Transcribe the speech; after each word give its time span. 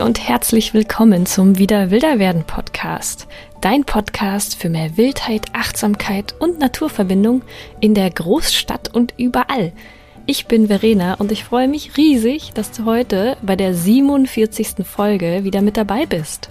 Und 0.00 0.28
herzlich 0.28 0.74
willkommen 0.74 1.24
zum 1.24 1.56
Wieder 1.56 1.90
Wilder 1.90 2.18
werden 2.18 2.44
Podcast. 2.44 3.26
Dein 3.62 3.84
Podcast 3.84 4.54
für 4.54 4.68
mehr 4.68 4.98
Wildheit, 4.98 5.46
Achtsamkeit 5.54 6.34
und 6.38 6.58
Naturverbindung 6.58 7.40
in 7.80 7.94
der 7.94 8.10
Großstadt 8.10 8.94
und 8.94 9.14
überall. 9.16 9.72
Ich 10.26 10.46
bin 10.46 10.66
Verena 10.66 11.14
und 11.14 11.32
ich 11.32 11.44
freue 11.44 11.66
mich 11.66 11.96
riesig, 11.96 12.52
dass 12.52 12.72
du 12.72 12.84
heute 12.84 13.38
bei 13.40 13.56
der 13.56 13.72
47. 13.72 14.84
Folge 14.84 15.44
wieder 15.44 15.62
mit 15.62 15.78
dabei 15.78 16.04
bist. 16.04 16.50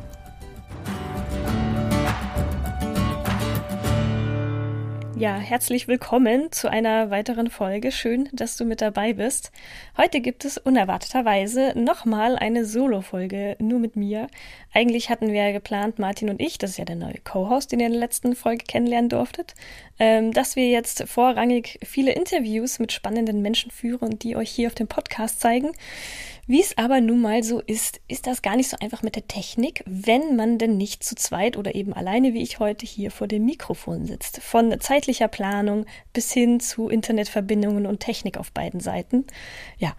Ja, 5.17 5.37
herzlich 5.37 5.87
willkommen 5.87 6.51
zu 6.51 6.69
einer 6.69 7.09
weiteren 7.09 7.49
Folge. 7.49 7.93
Schön, 7.93 8.27
dass 8.33 8.57
du 8.57 8.65
mit 8.65 8.81
dabei 8.81 9.13
bist. 9.13 9.53
Heute 9.95 10.19
gibt 10.19 10.43
es 10.43 10.57
unerwarteterweise 10.57 11.71
nochmal 11.73 12.35
eine 12.35 12.65
Solo-Folge 12.65 13.55
nur 13.59 13.79
mit 13.79 13.95
mir. 13.95 14.27
Eigentlich 14.75 15.09
hatten 15.09 15.31
wir 15.31 15.41
ja 15.41 15.51
geplant, 15.53 15.99
Martin 15.99 16.29
und 16.29 16.41
ich, 16.41 16.57
das 16.57 16.71
ist 16.71 16.77
ja 16.77 16.83
der 16.83 16.97
neue 16.97 17.21
Co-Host, 17.23 17.71
den 17.71 17.79
ihr 17.79 17.85
in 17.85 17.93
der 17.93 18.01
letzten 18.01 18.35
Folge 18.35 18.65
kennenlernen 18.65 19.07
durftet, 19.07 19.53
ähm, 19.99 20.33
dass 20.33 20.57
wir 20.57 20.67
jetzt 20.67 21.05
vorrangig 21.07 21.79
viele 21.81 22.11
Interviews 22.11 22.77
mit 22.79 22.91
spannenden 22.91 23.41
Menschen 23.41 23.71
führen, 23.71 24.19
die 24.19 24.35
euch 24.35 24.51
hier 24.51 24.67
auf 24.67 24.75
dem 24.75 24.89
Podcast 24.89 25.39
zeigen. 25.39 25.71
Wie 26.45 26.59
es 26.59 26.77
aber 26.77 26.99
nun 26.99 27.21
mal 27.21 27.41
so 27.41 27.61
ist, 27.61 28.01
ist 28.09 28.27
das 28.27 28.41
gar 28.41 28.57
nicht 28.57 28.67
so 28.67 28.75
einfach 28.81 29.01
mit 29.01 29.15
der 29.15 29.29
Technik, 29.29 29.81
wenn 29.85 30.35
man 30.35 30.57
denn 30.57 30.75
nicht 30.75 31.05
zu 31.05 31.15
zweit 31.15 31.55
oder 31.55 31.73
eben 31.73 31.93
alleine 31.93 32.33
wie 32.33 32.43
ich 32.43 32.59
heute 32.59 32.85
hier 32.85 33.11
vor 33.11 33.27
dem 33.27 33.45
Mikrofon 33.45 34.05
sitzt. 34.05 34.41
Von 34.41 34.77
zeitlicher 34.81 35.29
Planung 35.29 35.85
bis 36.11 36.33
hin 36.33 36.59
zu 36.59 36.89
Internetverbindungen 36.89 37.85
und 37.85 38.01
Technik 38.01 38.37
auf 38.37 38.51
beiden 38.51 38.81
Seiten. 38.81 39.23
Ja, 39.77 39.95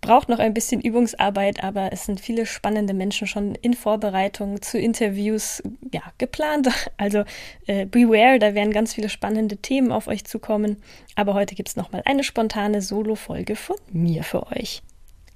braucht 0.00 0.28
noch 0.28 0.38
ein 0.38 0.54
bisschen 0.54 0.80
Übungsarbeit, 0.80 1.62
aber 1.62 1.92
es 1.92 2.04
sind 2.04 2.20
viele 2.20 2.46
spannende 2.46 2.94
Menschen 2.94 3.26
schon 3.26 3.54
in 3.56 3.74
Vorbereitung 3.74 4.62
zu 4.62 4.78
Interviews 4.78 5.62
ja, 5.92 6.02
geplant. 6.18 6.68
Also 6.96 7.24
äh, 7.66 7.86
beware, 7.86 8.38
da 8.38 8.54
werden 8.54 8.72
ganz 8.72 8.94
viele 8.94 9.08
spannende 9.08 9.56
Themen 9.56 9.92
auf 9.92 10.08
euch 10.08 10.24
zukommen. 10.24 10.82
Aber 11.14 11.34
heute 11.34 11.54
gibt 11.54 11.68
es 11.68 11.76
nochmal 11.76 12.02
eine 12.04 12.24
spontane 12.24 12.82
Solo-Folge 12.82 13.56
von 13.56 13.76
mir 13.92 14.24
für 14.24 14.46
euch. 14.48 14.82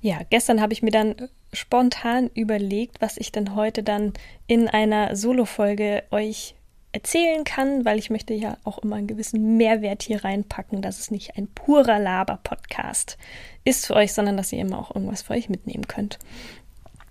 Ja, 0.00 0.20
gestern 0.28 0.60
habe 0.60 0.72
ich 0.72 0.82
mir 0.82 0.90
dann 0.90 1.14
spontan 1.52 2.30
überlegt, 2.34 3.00
was 3.00 3.16
ich 3.16 3.30
denn 3.30 3.54
heute 3.54 3.82
dann 3.82 4.12
in 4.46 4.68
einer 4.68 5.14
Solo-Folge 5.14 6.02
euch 6.10 6.54
erzählen 6.92 7.44
kann, 7.44 7.84
weil 7.84 7.98
ich 7.98 8.10
möchte 8.10 8.34
ja 8.34 8.56
auch 8.64 8.78
immer 8.78 8.96
einen 8.96 9.06
gewissen 9.06 9.56
Mehrwert 9.56 10.02
hier 10.02 10.24
reinpacken, 10.24 10.82
dass 10.82 10.98
es 10.98 11.10
nicht 11.10 11.36
ein 11.36 11.48
purer 11.48 11.98
Laber-Podcast 11.98 13.18
ist 13.64 13.86
für 13.86 13.94
euch, 13.94 14.12
sondern 14.12 14.36
dass 14.36 14.52
ihr 14.52 14.60
immer 14.60 14.78
auch 14.78 14.94
irgendwas 14.94 15.22
für 15.22 15.32
euch 15.32 15.48
mitnehmen 15.48 15.86
könnt. 15.88 16.18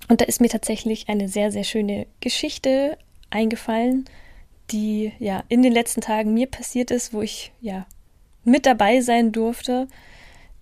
Und 0.08 0.22
da 0.22 0.26
ist 0.26 0.42
mir 0.42 0.50
tatsächlich 0.50 1.10
eine 1.10 1.28
sehr, 1.28 1.52
sehr 1.52 1.64
schöne 1.64 2.08
Geschichte 2.20 2.98
eingefallen, 3.30 4.06
die 4.72 5.12
ja 5.20 5.44
in 5.50 5.64
den 5.64 5.74
letzten 5.74 6.02
Tagen 6.02 6.34
mir 6.34 6.48
passiert 6.48 6.92
ist, 6.92 7.14
wo 7.14 7.22
ich 7.22 7.52
ja 7.62 7.86
mit 8.44 8.66
dabei 8.66 9.02
sein 9.02 9.32
durfte 9.32 9.88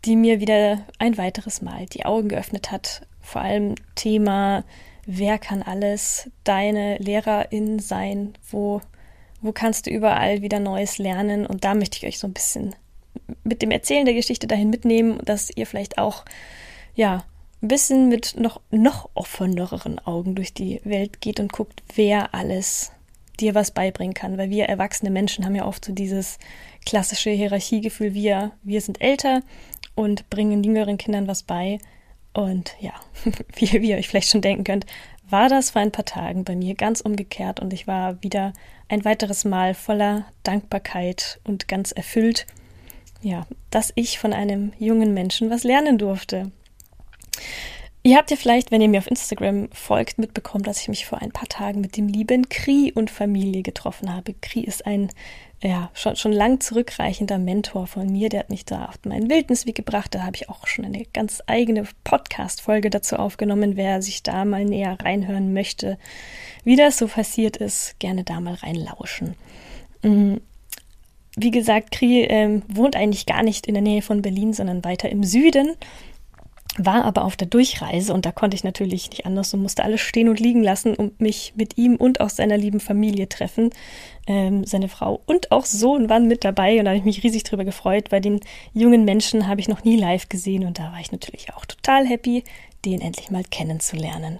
die 0.05 0.15
mir 0.15 0.39
wieder 0.39 0.85
ein 0.97 1.17
weiteres 1.17 1.61
Mal 1.61 1.85
die 1.87 2.05
Augen 2.05 2.29
geöffnet 2.29 2.71
hat. 2.71 3.05
Vor 3.21 3.41
allem 3.41 3.75
Thema, 3.95 4.63
wer 5.05 5.37
kann 5.37 5.61
alles 5.61 6.29
deine 6.43 6.97
Lehrerin 6.97 7.79
sein? 7.79 8.33
Wo, 8.49 8.81
wo 9.41 9.51
kannst 9.51 9.85
du 9.85 9.91
überall 9.91 10.41
wieder 10.41 10.59
Neues 10.59 10.97
lernen? 10.97 11.45
Und 11.45 11.63
da 11.63 11.73
möchte 11.73 11.97
ich 11.97 12.05
euch 12.05 12.19
so 12.19 12.27
ein 12.27 12.33
bisschen 12.33 12.75
mit 13.43 13.61
dem 13.61 13.71
Erzählen 13.71 14.05
der 14.05 14.13
Geschichte 14.13 14.47
dahin 14.47 14.69
mitnehmen, 14.69 15.19
dass 15.23 15.49
ihr 15.55 15.65
vielleicht 15.65 15.97
auch, 15.97 16.25
ja, 16.95 17.23
ein 17.61 17.67
bisschen 17.67 18.07
mit 18.07 18.35
noch, 18.39 18.61
noch 18.71 19.09
offeneren 19.15 19.99
Augen 19.99 20.35
durch 20.35 20.53
die 20.53 20.79
Welt 20.83 21.19
geht 21.19 21.39
und 21.39 21.51
guckt, 21.51 21.83
wer 21.95 22.33
alles 22.33 22.91
dir 23.39 23.55
was 23.55 23.71
beibringen 23.71 24.13
kann. 24.13 24.37
Weil 24.37 24.49
wir 24.49 24.65
erwachsene 24.65 25.11
Menschen 25.11 25.45
haben 25.45 25.55
ja 25.55 25.65
oft 25.65 25.83
so 25.83 25.91
dieses 25.91 26.37
klassische 26.85 27.31
Hierarchiegefühl, 27.31 28.13
wir, 28.13 28.51
wir 28.63 28.81
sind 28.81 29.01
älter, 29.01 29.41
und 29.99 30.29
bringen 30.29 30.63
jüngeren 30.63 30.97
Kindern 30.97 31.27
was 31.27 31.43
bei. 31.43 31.77
Und 32.31 32.75
ja, 32.79 32.93
wie, 33.55 33.69
wie 33.81 33.89
ihr 33.89 33.97
euch 33.97 34.07
vielleicht 34.07 34.29
schon 34.29 34.41
denken 34.41 34.63
könnt, 34.63 34.85
war 35.31 35.49
das 35.49 35.71
vor 35.71 35.81
ein 35.81 35.91
paar 35.91 36.05
Tagen 36.05 36.43
bei 36.43 36.55
mir 36.55 36.75
ganz 36.75 37.01
umgekehrt 37.01 37.59
und 37.59 37.73
ich 37.73 37.87
war 37.87 38.21
wieder 38.23 38.53
ein 38.87 39.05
weiteres 39.05 39.45
Mal 39.45 39.73
voller 39.73 40.25
Dankbarkeit 40.43 41.39
und 41.43 41.67
ganz 41.67 41.91
erfüllt, 41.91 42.47
ja, 43.21 43.45
dass 43.69 43.91
ich 43.95 44.19
von 44.19 44.33
einem 44.33 44.73
jungen 44.79 45.13
Menschen 45.13 45.49
was 45.49 45.63
lernen 45.63 45.97
durfte. 45.97 46.51
Ihr 48.01 48.15
habt 48.15 48.31
ja 48.31 48.37
vielleicht, 48.37 48.71
wenn 48.71 48.81
ihr 48.81 48.87
mir 48.87 48.99
auf 48.99 49.11
Instagram 49.11 49.69
folgt, 49.73 50.19
mitbekommen, 50.19 50.63
dass 50.63 50.81
ich 50.81 50.87
mich 50.87 51.05
vor 51.05 51.21
ein 51.21 51.31
paar 51.31 51.49
Tagen 51.49 51.81
mit 51.81 51.97
dem 51.97 52.07
lieben 52.07 52.47
Kri 52.47 52.93
und 52.95 53.11
Familie 53.11 53.61
getroffen 53.61 54.13
habe. 54.13 54.33
Kri 54.41 54.61
ist 54.61 54.85
ein 54.85 55.09
ja, 55.61 55.89
schon, 55.93 56.15
schon 56.15 56.31
lang 56.31 56.61
zurückreichender 56.61 57.37
Mentor 57.37 57.87
von 57.87 58.09
mir, 58.09 58.29
der 58.29 58.41
hat 58.41 58.49
mich 58.49 58.63
da 58.63 58.85
auf 58.85 58.99
meinen 59.03 59.29
Wildnisweg 59.29 59.75
gebracht. 59.75 60.15
Da 60.15 60.23
habe 60.23 60.35
ich 60.35 60.49
auch 60.49 60.67
schon 60.67 60.85
eine 60.85 61.05
ganz 61.13 61.43
eigene 61.47 61.83
Podcast-Folge 62.05 62.89
dazu 62.89 63.17
aufgenommen. 63.17 63.75
Wer 63.75 64.01
sich 64.01 64.23
da 64.23 64.45
mal 64.45 64.63
näher 64.63 64.97
reinhören 65.01 65.51
möchte, 65.51 65.97
wie 66.63 66.77
das 66.77 66.97
so 66.97 67.07
passiert 67.07 67.57
ist, 67.57 67.99
gerne 67.99 68.23
da 68.23 68.39
mal 68.39 68.53
reinlauschen. 68.53 69.35
Mm, 70.01 70.35
wie 71.35 71.51
gesagt, 71.51 71.91
Kri 71.91 72.23
ähm, 72.23 72.63
wohnt 72.69 72.95
eigentlich 72.95 73.25
gar 73.25 73.43
nicht 73.43 73.67
in 73.67 73.73
der 73.73 73.83
Nähe 73.83 74.01
von 74.01 74.21
Berlin, 74.21 74.53
sondern 74.53 74.83
weiter 74.85 75.09
im 75.09 75.23
Süden 75.23 75.75
war 76.77 77.03
aber 77.03 77.25
auf 77.25 77.35
der 77.35 77.47
Durchreise 77.47 78.13
und 78.13 78.25
da 78.25 78.31
konnte 78.31 78.55
ich 78.55 78.63
natürlich 78.63 79.09
nicht 79.09 79.25
anders 79.25 79.53
und 79.53 79.61
musste 79.61 79.83
alles 79.83 80.01
stehen 80.01 80.29
und 80.29 80.39
liegen 80.39 80.63
lassen 80.63 80.95
und 80.95 81.19
mich 81.19 81.53
mit 81.55 81.77
ihm 81.77 81.95
und 81.95 82.21
auch 82.21 82.29
seiner 82.29 82.57
lieben 82.57 82.79
Familie 82.79 83.27
treffen. 83.27 83.71
Ähm, 84.27 84.63
seine 84.65 84.87
Frau 84.87 85.21
und 85.25 85.51
auch 85.51 85.65
Sohn 85.65 86.09
waren 86.09 86.27
mit 86.27 86.45
dabei 86.45 86.77
und 86.77 86.85
da 86.85 86.91
habe 86.91 86.99
ich 86.99 87.05
mich 87.05 87.23
riesig 87.23 87.43
drüber 87.43 87.65
gefreut. 87.65 88.09
Bei 88.09 88.19
den 88.19 88.39
jungen 88.73 89.03
Menschen 89.03 89.47
habe 89.47 89.59
ich 89.59 89.67
noch 89.67 89.83
nie 89.83 89.97
live 89.97 90.29
gesehen 90.29 90.65
und 90.65 90.79
da 90.79 90.91
war 90.91 90.99
ich 90.99 91.11
natürlich 91.11 91.53
auch 91.53 91.65
total 91.65 92.05
happy, 92.05 92.43
den 92.85 93.01
endlich 93.01 93.31
mal 93.31 93.43
kennenzulernen. 93.43 94.39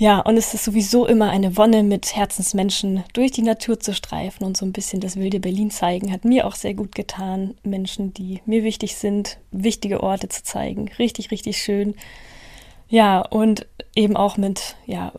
Ja, 0.00 0.20
und 0.20 0.38
es 0.38 0.54
ist 0.54 0.64
sowieso 0.64 1.04
immer 1.06 1.28
eine 1.28 1.58
Wonne, 1.58 1.82
mit 1.82 2.16
Herzensmenschen 2.16 3.04
durch 3.12 3.32
die 3.32 3.42
Natur 3.42 3.80
zu 3.80 3.92
streifen 3.92 4.46
und 4.46 4.56
so 4.56 4.64
ein 4.64 4.72
bisschen 4.72 5.02
das 5.02 5.16
wilde 5.16 5.40
Berlin 5.40 5.70
zeigen. 5.70 6.10
Hat 6.10 6.24
mir 6.24 6.46
auch 6.46 6.54
sehr 6.54 6.72
gut 6.72 6.94
getan, 6.94 7.54
Menschen, 7.64 8.14
die 8.14 8.40
mir 8.46 8.64
wichtig 8.64 8.96
sind, 8.96 9.36
wichtige 9.50 10.02
Orte 10.02 10.30
zu 10.30 10.42
zeigen. 10.42 10.88
Richtig, 10.98 11.30
richtig 11.30 11.58
schön. 11.58 11.96
Ja, 12.88 13.20
und 13.20 13.66
eben 13.94 14.16
auch 14.16 14.38
mit, 14.38 14.74
ja, 14.86 15.12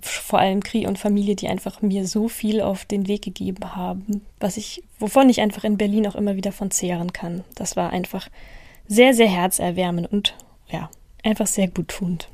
vor 0.00 0.38
allem 0.38 0.62
Kri 0.62 0.86
und 0.86 0.98
Familie, 0.98 1.36
die 1.36 1.48
einfach 1.48 1.82
mir 1.82 2.06
so 2.06 2.28
viel 2.28 2.62
auf 2.62 2.86
den 2.86 3.06
Weg 3.06 3.20
gegeben 3.20 3.76
haben, 3.76 4.24
was 4.38 4.56
ich, 4.56 4.82
wovon 4.98 5.28
ich 5.28 5.42
einfach 5.42 5.64
in 5.64 5.76
Berlin 5.76 6.06
auch 6.06 6.14
immer 6.14 6.36
wieder 6.36 6.52
von 6.52 6.70
zehren 6.70 7.12
kann. 7.12 7.44
Das 7.54 7.76
war 7.76 7.90
einfach 7.90 8.30
sehr, 8.88 9.12
sehr 9.12 9.28
herzerwärmend 9.28 10.10
und 10.10 10.34
ja, 10.70 10.88
einfach 11.22 11.46
sehr 11.46 11.68
guttunend. 11.68 12.30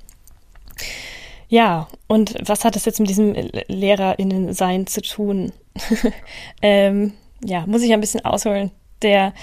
Ja, 1.49 1.89
und 2.09 2.35
was 2.45 2.65
hat 2.65 2.75
das 2.75 2.85
jetzt 2.85 3.01
mit 3.01 3.09
diesem 3.09 3.35
LehrerInnen-Sein 3.69 4.87
zu 4.87 5.01
tun? 5.01 5.53
ähm, 6.63 7.13
ja, 7.45 7.67
muss 7.67 7.83
ich 7.83 7.93
ein 7.93 8.01
bisschen 8.01 8.25
ausholen. 8.25 8.71
Der 9.03 9.35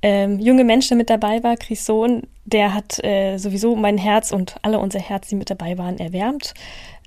ähm, 0.00 0.40
junge 0.40 0.64
Mensch, 0.64 0.88
der 0.88 0.96
mit 0.96 1.10
dabei 1.10 1.42
war, 1.42 1.56
Chris 1.56 1.84
Sohn, 1.84 2.22
der 2.44 2.74
hat 2.74 3.02
äh, 3.04 3.36
sowieso 3.36 3.76
mein 3.76 3.98
Herz 3.98 4.32
und 4.32 4.56
alle 4.62 4.78
unser 4.78 4.98
Herz, 4.98 5.28
die 5.28 5.36
mit 5.36 5.50
dabei 5.50 5.78
waren, 5.78 5.98
erwärmt. 5.98 6.54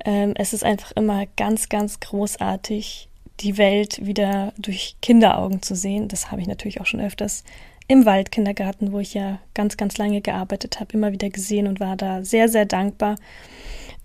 Ähm, 0.05 0.33
es 0.35 0.53
ist 0.53 0.63
einfach 0.63 0.91
immer 0.93 1.25
ganz, 1.35 1.67
ganz 1.67 1.99
großartig, 1.99 3.09
die 3.41 3.57
Welt 3.57 4.05
wieder 4.05 4.53
durch 4.57 4.95
Kinderaugen 5.01 5.61
zu 5.61 5.75
sehen. 5.75 6.07
Das 6.07 6.31
habe 6.31 6.41
ich 6.41 6.47
natürlich 6.47 6.79
auch 6.79 6.85
schon 6.85 7.01
öfters 7.01 7.43
im 7.87 8.05
Waldkindergarten, 8.05 8.91
wo 8.91 8.99
ich 8.99 9.13
ja 9.13 9.39
ganz, 9.53 9.77
ganz 9.77 9.97
lange 9.97 10.21
gearbeitet 10.21 10.79
habe, 10.79 10.93
immer 10.93 11.11
wieder 11.11 11.29
gesehen 11.29 11.67
und 11.67 11.79
war 11.79 11.95
da 11.95 12.23
sehr, 12.23 12.49
sehr 12.49 12.65
dankbar. 12.65 13.15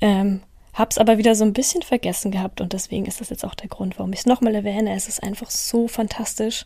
Ähm, 0.00 0.40
hab's 0.74 0.98
aber 0.98 1.18
wieder 1.18 1.34
so 1.34 1.44
ein 1.44 1.52
bisschen 1.52 1.82
vergessen 1.82 2.30
gehabt 2.30 2.60
und 2.60 2.72
deswegen 2.72 3.06
ist 3.06 3.20
das 3.20 3.30
jetzt 3.30 3.44
auch 3.44 3.54
der 3.54 3.68
Grund, 3.68 3.98
warum 3.98 4.12
ich 4.12 4.20
es 4.20 4.26
nochmal 4.26 4.54
erwähne. 4.54 4.94
Es 4.94 5.08
ist 5.08 5.22
einfach 5.22 5.50
so 5.50 5.88
fantastisch, 5.88 6.64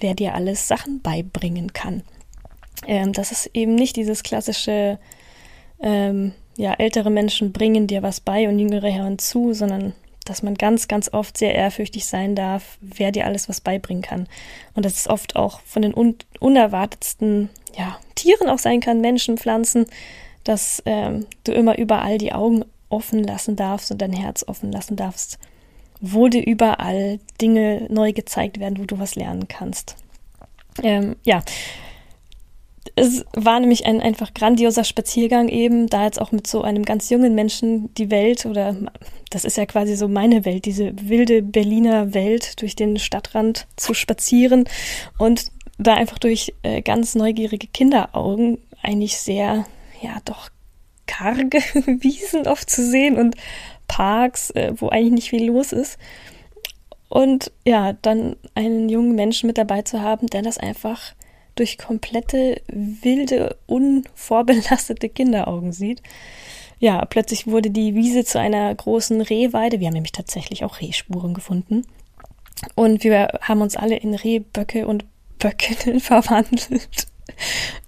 wer 0.00 0.14
dir 0.14 0.34
alles 0.34 0.68
Sachen 0.68 1.02
beibringen 1.02 1.72
kann. 1.72 2.02
Ähm, 2.86 3.12
das 3.12 3.32
ist 3.32 3.50
eben 3.54 3.74
nicht 3.74 3.96
dieses 3.96 4.22
klassische, 4.22 4.98
ähm, 5.80 6.32
ja, 6.56 6.74
ältere 6.74 7.10
Menschen 7.10 7.52
bringen 7.52 7.86
dir 7.86 8.02
was 8.02 8.20
bei 8.20 8.48
und 8.48 8.58
jüngere 8.58 8.92
hören 8.94 9.18
zu, 9.18 9.52
sondern 9.52 9.94
dass 10.24 10.42
man 10.42 10.54
ganz, 10.54 10.88
ganz 10.88 11.12
oft 11.12 11.36
sehr 11.36 11.54
ehrfürchtig 11.54 12.06
sein 12.06 12.34
darf, 12.34 12.78
wer 12.80 13.12
dir 13.12 13.26
alles 13.26 13.48
was 13.48 13.60
beibringen 13.60 14.02
kann. 14.02 14.26
Und 14.74 14.84
das 14.86 14.96
ist 14.96 15.08
oft 15.08 15.36
auch 15.36 15.60
von 15.60 15.82
den 15.82 15.94
un 15.94 16.16
unerwartetsten 16.40 17.50
ja, 17.76 17.98
Tieren 18.14 18.48
auch 18.48 18.58
sein 18.58 18.80
kann, 18.80 19.00
Menschen, 19.00 19.36
Pflanzen, 19.36 19.86
dass 20.44 20.82
ähm, 20.86 21.26
du 21.44 21.52
immer 21.52 21.78
überall 21.78 22.18
die 22.18 22.32
Augen 22.32 22.64
offen 22.94 23.22
lassen 23.22 23.56
darfst 23.56 23.90
und 23.90 24.00
dein 24.00 24.12
Herz 24.12 24.44
offen 24.46 24.72
lassen 24.72 24.96
darfst, 24.96 25.38
wo 26.00 26.28
dir 26.28 26.44
überall 26.46 27.18
Dinge 27.40 27.86
neu 27.90 28.12
gezeigt 28.12 28.60
werden, 28.60 28.78
wo 28.78 28.84
du 28.84 28.98
was 28.98 29.16
lernen 29.16 29.48
kannst. 29.48 29.96
Ähm, 30.82 31.16
ja, 31.24 31.42
es 32.96 33.24
war 33.32 33.58
nämlich 33.60 33.86
ein 33.86 34.00
einfach 34.00 34.34
grandioser 34.34 34.84
Spaziergang 34.84 35.48
eben, 35.48 35.88
da 35.88 36.04
jetzt 36.04 36.20
auch 36.20 36.32
mit 36.32 36.46
so 36.46 36.62
einem 36.62 36.84
ganz 36.84 37.10
jungen 37.10 37.34
Menschen 37.34 37.92
die 37.94 38.10
Welt 38.10 38.46
oder 38.46 38.76
das 39.30 39.44
ist 39.44 39.56
ja 39.56 39.66
quasi 39.66 39.96
so 39.96 40.06
meine 40.06 40.44
Welt, 40.44 40.64
diese 40.64 40.92
wilde 41.08 41.42
Berliner 41.42 42.14
Welt 42.14 42.60
durch 42.60 42.76
den 42.76 42.98
Stadtrand 42.98 43.66
zu 43.76 43.94
spazieren 43.94 44.68
und 45.18 45.46
da 45.78 45.94
einfach 45.94 46.18
durch 46.18 46.54
äh, 46.62 46.82
ganz 46.82 47.16
neugierige 47.16 47.66
Kinderaugen 47.66 48.58
eigentlich 48.82 49.16
sehr, 49.16 49.66
ja, 50.00 50.18
doch 50.24 50.50
karge 51.06 51.58
Wiesen 51.86 52.46
oft 52.46 52.68
zu 52.68 52.84
sehen 52.84 53.16
und 53.16 53.36
Parks, 53.88 54.50
äh, 54.50 54.72
wo 54.76 54.88
eigentlich 54.88 55.12
nicht 55.12 55.30
viel 55.30 55.46
los 55.46 55.72
ist. 55.72 55.98
Und 57.08 57.52
ja, 57.64 57.92
dann 57.92 58.36
einen 58.54 58.88
jungen 58.88 59.14
Menschen 59.14 59.46
mit 59.46 59.58
dabei 59.58 59.82
zu 59.82 60.00
haben, 60.00 60.26
der 60.26 60.42
das 60.42 60.58
einfach 60.58 61.14
durch 61.54 61.78
komplette, 61.78 62.60
wilde, 62.66 63.56
unvorbelastete 63.66 65.08
Kinderaugen 65.08 65.72
sieht. 65.72 66.02
Ja, 66.80 67.04
plötzlich 67.04 67.46
wurde 67.46 67.70
die 67.70 67.94
Wiese 67.94 68.24
zu 68.24 68.40
einer 68.40 68.74
großen 68.74 69.20
Rehweide. 69.20 69.78
Wir 69.78 69.86
haben 69.86 69.94
nämlich 69.94 70.12
tatsächlich 70.12 70.64
auch 70.64 70.80
Rehspuren 70.80 71.34
gefunden. 71.34 71.86
Und 72.74 73.04
wir 73.04 73.38
haben 73.42 73.60
uns 73.60 73.76
alle 73.76 73.96
in 73.96 74.14
Rehböcke 74.14 74.86
und 74.86 75.04
Böckinnen 75.38 76.00
verwandelt. 76.00 77.06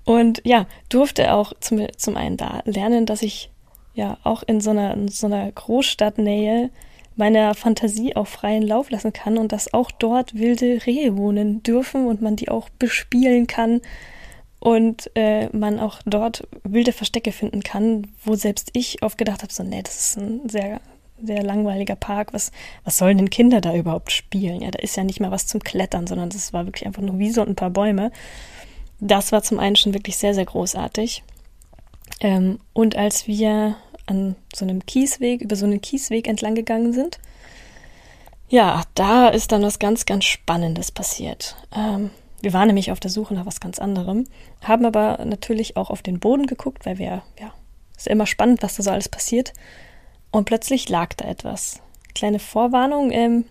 Und 0.04 0.40
ja, 0.44 0.66
durfte 0.88 1.32
auch 1.32 1.52
zum, 1.60 1.86
zum 1.96 2.16
einen 2.16 2.36
da 2.36 2.62
lernen, 2.64 3.06
dass 3.06 3.22
ich 3.22 3.50
ja 3.94 4.18
auch 4.24 4.42
in 4.42 4.60
so 4.60 4.70
einer, 4.70 4.94
in 4.94 5.08
so 5.08 5.26
einer 5.26 5.50
Großstadtnähe 5.50 6.70
meiner 7.16 7.54
Fantasie 7.54 8.14
auch 8.14 8.26
freien 8.26 8.62
Lauf 8.62 8.90
lassen 8.90 9.12
kann 9.12 9.38
und 9.38 9.52
dass 9.52 9.72
auch 9.72 9.90
dort 9.90 10.34
wilde 10.34 10.84
Rehe 10.86 11.16
wohnen 11.16 11.62
dürfen 11.62 12.06
und 12.06 12.20
man 12.20 12.36
die 12.36 12.50
auch 12.50 12.68
bespielen 12.68 13.46
kann 13.46 13.80
und 14.60 15.10
äh, 15.14 15.48
man 15.56 15.80
auch 15.80 16.00
dort 16.04 16.46
wilde 16.62 16.92
Verstecke 16.92 17.32
finden 17.32 17.62
kann, 17.62 18.08
wo 18.24 18.34
selbst 18.34 18.70
ich 18.74 19.02
oft 19.02 19.16
gedacht 19.18 19.42
habe, 19.42 19.52
so, 19.52 19.62
nee, 19.62 19.82
das 19.82 19.98
ist 19.98 20.18
ein 20.18 20.48
sehr, 20.48 20.80
sehr 21.22 21.42
langweiliger 21.42 21.96
Park. 21.96 22.34
Was, 22.34 22.52
was 22.84 22.98
sollen 22.98 23.16
denn 23.16 23.30
Kinder 23.30 23.60
da 23.60 23.74
überhaupt 23.74 24.12
spielen? 24.12 24.60
Ja, 24.60 24.70
da 24.70 24.78
ist 24.78 24.96
ja 24.96 25.04
nicht 25.04 25.20
mal 25.20 25.30
was 25.30 25.46
zum 25.46 25.60
Klettern, 25.60 26.06
sondern 26.06 26.30
das 26.30 26.52
war 26.52 26.66
wirklich 26.66 26.86
einfach 26.86 27.02
nur 27.02 27.18
Wiese 27.18 27.40
und 27.40 27.50
ein 27.50 27.56
paar 27.56 27.70
Bäume. 27.70 28.10
Das 29.00 29.32
war 29.32 29.42
zum 29.42 29.58
einen 29.58 29.76
schon 29.76 29.94
wirklich 29.94 30.16
sehr, 30.16 30.34
sehr 30.34 30.44
großartig. 30.44 31.22
Ähm, 32.20 32.60
und 32.72 32.96
als 32.96 33.26
wir 33.26 33.76
an 34.06 34.36
so 34.54 34.64
einem 34.64 34.86
Kiesweg, 34.86 35.42
über 35.42 35.56
so 35.56 35.66
einen 35.66 35.80
Kiesweg 35.80 36.28
entlang 36.28 36.54
gegangen 36.54 36.92
sind. 36.92 37.18
Ja, 38.48 38.84
da 38.94 39.28
ist 39.28 39.50
dann 39.52 39.62
was 39.62 39.78
ganz, 39.80 40.06
ganz 40.06 40.24
Spannendes 40.24 40.92
passiert. 40.92 41.56
Ähm, 41.74 42.10
wir 42.40 42.52
waren 42.52 42.68
nämlich 42.68 42.92
auf 42.92 43.00
der 43.00 43.10
Suche 43.10 43.34
nach 43.34 43.46
was 43.46 43.60
ganz 43.60 43.80
anderem, 43.80 44.26
haben 44.62 44.84
aber 44.84 45.24
natürlich 45.24 45.76
auch 45.76 45.90
auf 45.90 46.02
den 46.02 46.20
Boden 46.20 46.46
geguckt, 46.46 46.86
weil 46.86 46.98
wir, 46.98 47.22
ja, 47.40 47.52
ist 47.96 48.06
ja 48.06 48.12
immer 48.12 48.26
spannend, 48.26 48.62
was 48.62 48.76
da 48.76 48.84
so 48.84 48.90
alles 48.90 49.08
passiert. 49.08 49.52
Und 50.30 50.44
plötzlich 50.44 50.88
lag 50.88 51.14
da 51.14 51.26
etwas. 51.26 51.80
Kleine 52.14 52.38
Vorwarnung, 52.38 53.10
ähm, 53.10 53.44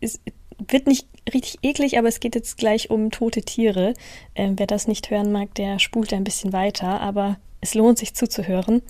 es 0.00 0.20
wird 0.58 0.88
nicht 0.88 1.06
richtig 1.34 1.58
eklig, 1.62 1.98
aber 1.98 2.08
es 2.08 2.20
geht 2.20 2.34
jetzt 2.34 2.56
gleich 2.56 2.90
um 2.90 3.10
tote 3.10 3.42
Tiere. 3.42 3.94
Ähm, 4.34 4.58
wer 4.58 4.66
das 4.66 4.88
nicht 4.88 5.10
hören 5.10 5.32
mag, 5.32 5.54
der 5.54 5.78
spult 5.78 6.12
ein 6.12 6.24
bisschen 6.24 6.52
weiter, 6.52 7.00
aber 7.00 7.38
es 7.60 7.74
lohnt 7.74 7.98
sich 7.98 8.14
zuzuhören. 8.14 8.82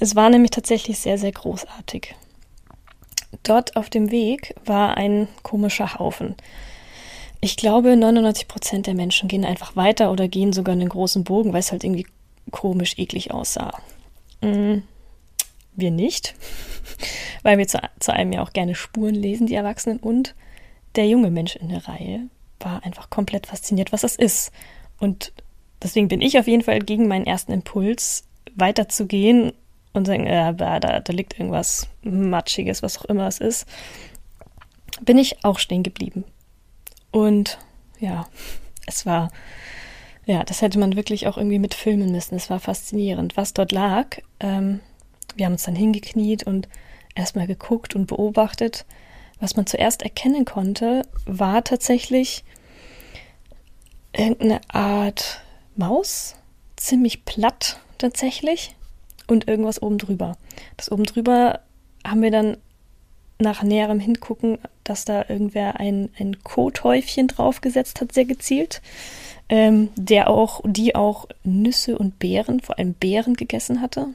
Es 0.00 0.14
war 0.14 0.30
nämlich 0.30 0.50
tatsächlich 0.50 0.98
sehr, 0.98 1.18
sehr 1.18 1.32
großartig. 1.32 2.14
Dort 3.42 3.76
auf 3.76 3.90
dem 3.90 4.10
Weg 4.10 4.54
war 4.64 4.96
ein 4.96 5.28
komischer 5.42 5.98
Haufen. 5.98 6.36
Ich 7.40 7.56
glaube, 7.56 7.96
99 7.96 8.48
Prozent 8.48 8.86
der 8.86 8.94
Menschen 8.94 9.28
gehen 9.28 9.44
einfach 9.44 9.76
weiter 9.76 10.10
oder 10.10 10.28
gehen 10.28 10.52
sogar 10.52 10.72
einen 10.72 10.88
großen 10.88 11.24
Bogen, 11.24 11.52
weil 11.52 11.60
es 11.60 11.70
halt 11.70 11.84
irgendwie 11.84 12.06
komisch 12.50 12.98
eklig 12.98 13.32
aussah. 13.32 13.80
Mhm. 14.40 14.82
Wir 15.74 15.90
nicht, 15.90 16.34
weil 17.42 17.58
wir 17.58 17.68
zu, 17.68 17.78
zu 18.00 18.12
einem 18.12 18.32
ja 18.32 18.42
auch 18.42 18.52
gerne 18.52 18.74
Spuren 18.74 19.14
lesen, 19.14 19.46
die 19.46 19.54
Erwachsenen. 19.54 19.98
Und 19.98 20.34
der 20.94 21.06
junge 21.06 21.30
Mensch 21.30 21.56
in 21.56 21.68
der 21.68 21.86
Reihe 21.86 22.28
war 22.60 22.84
einfach 22.84 23.10
komplett 23.10 23.46
fasziniert, 23.46 23.92
was 23.92 24.02
das 24.02 24.16
ist. 24.16 24.52
Und 24.98 25.32
deswegen 25.82 26.08
bin 26.08 26.20
ich 26.20 26.38
auf 26.38 26.46
jeden 26.46 26.62
Fall 26.62 26.80
gegen 26.80 27.08
meinen 27.08 27.26
ersten 27.26 27.52
Impuls, 27.52 28.24
weiterzugehen 28.54 29.52
und 29.92 30.06
sagen, 30.06 30.26
äh, 30.26 30.54
da, 30.54 30.80
da 30.80 31.12
liegt 31.12 31.38
irgendwas 31.38 31.88
Matschiges, 32.02 32.82
was 32.82 32.98
auch 32.98 33.04
immer 33.04 33.26
es 33.26 33.38
ist, 33.38 33.66
bin 35.00 35.18
ich 35.18 35.44
auch 35.44 35.58
stehen 35.58 35.82
geblieben. 35.82 36.24
Und 37.10 37.58
ja, 38.00 38.26
es 38.86 39.06
war, 39.06 39.30
ja, 40.26 40.44
das 40.44 40.62
hätte 40.62 40.78
man 40.78 40.96
wirklich 40.96 41.26
auch 41.26 41.36
irgendwie 41.36 41.58
mit 41.58 41.74
filmen 41.74 42.10
müssen. 42.10 42.34
Es 42.34 42.50
war 42.50 42.60
faszinierend, 42.60 43.36
was 43.36 43.54
dort 43.54 43.72
lag. 43.72 44.18
Ähm, 44.40 44.80
wir 45.36 45.46
haben 45.46 45.52
uns 45.52 45.64
dann 45.64 45.76
hingekniet 45.76 46.44
und 46.44 46.68
erstmal 47.14 47.46
geguckt 47.46 47.94
und 47.94 48.06
beobachtet. 48.06 48.84
Was 49.40 49.56
man 49.56 49.66
zuerst 49.66 50.02
erkennen 50.02 50.44
konnte, 50.44 51.02
war 51.26 51.62
tatsächlich 51.64 52.44
irgendeine 54.12 54.60
Art 54.68 55.42
Maus, 55.76 56.34
ziemlich 56.76 57.24
platt 57.24 57.78
tatsächlich 57.98 58.74
und 59.26 59.46
irgendwas 59.46 59.80
oben 59.80 59.98
drüber. 59.98 60.36
Das 60.76 60.90
oben 60.90 61.04
drüber 61.04 61.60
haben 62.04 62.22
wir 62.22 62.30
dann 62.30 62.56
nach 63.38 63.62
näherem 63.62 64.00
Hingucken, 64.00 64.58
dass 64.82 65.04
da 65.04 65.24
irgendwer 65.28 65.78
ein, 65.78 66.10
ein 66.18 66.42
Kothäufchen 66.42 67.28
draufgesetzt 67.28 68.00
hat, 68.00 68.12
sehr 68.12 68.24
gezielt, 68.24 68.82
ähm, 69.48 69.90
der 69.96 70.28
auch, 70.28 70.60
die 70.64 70.96
auch 70.96 71.26
Nüsse 71.44 71.96
und 71.96 72.18
Beeren, 72.18 72.60
vor 72.60 72.78
allem 72.78 72.94
Beeren 72.94 73.34
gegessen 73.34 73.80
hatte. 73.80 74.08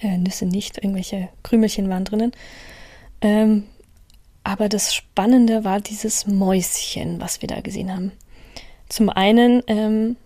Äh, 0.00 0.18
Nüsse 0.18 0.46
nicht, 0.46 0.78
irgendwelche 0.78 1.28
Krümelchen 1.42 1.88
waren 1.88 2.04
drinnen. 2.04 2.32
Ähm, 3.20 3.64
aber 4.44 4.68
das 4.68 4.94
Spannende 4.94 5.64
war 5.64 5.80
dieses 5.80 6.26
Mäuschen, 6.26 7.20
was 7.20 7.40
wir 7.40 7.48
da 7.48 7.60
gesehen 7.60 7.92
haben. 7.92 8.12
Zum 8.88 9.08
einen, 9.08 9.62
ähm, 9.66 10.16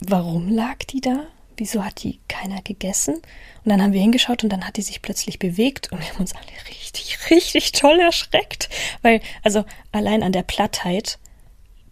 warum 0.00 0.48
lag 0.48 0.78
die 0.78 1.00
da? 1.00 1.26
wieso 1.56 1.84
hat 1.84 2.02
die 2.02 2.20
keiner 2.28 2.62
gegessen? 2.62 3.14
Und 3.14 3.70
dann 3.70 3.82
haben 3.82 3.92
wir 3.92 4.00
hingeschaut 4.00 4.44
und 4.44 4.52
dann 4.52 4.66
hat 4.66 4.76
die 4.76 4.82
sich 4.82 5.02
plötzlich 5.02 5.38
bewegt 5.38 5.90
und 5.90 6.00
wir 6.00 6.08
haben 6.08 6.20
uns 6.20 6.34
alle 6.34 6.70
richtig, 6.70 7.18
richtig 7.30 7.72
toll 7.72 7.98
erschreckt. 8.00 8.68
Weil, 9.02 9.20
also 9.42 9.64
allein 9.92 10.22
an 10.22 10.32
der 10.32 10.42
Plattheit 10.42 11.18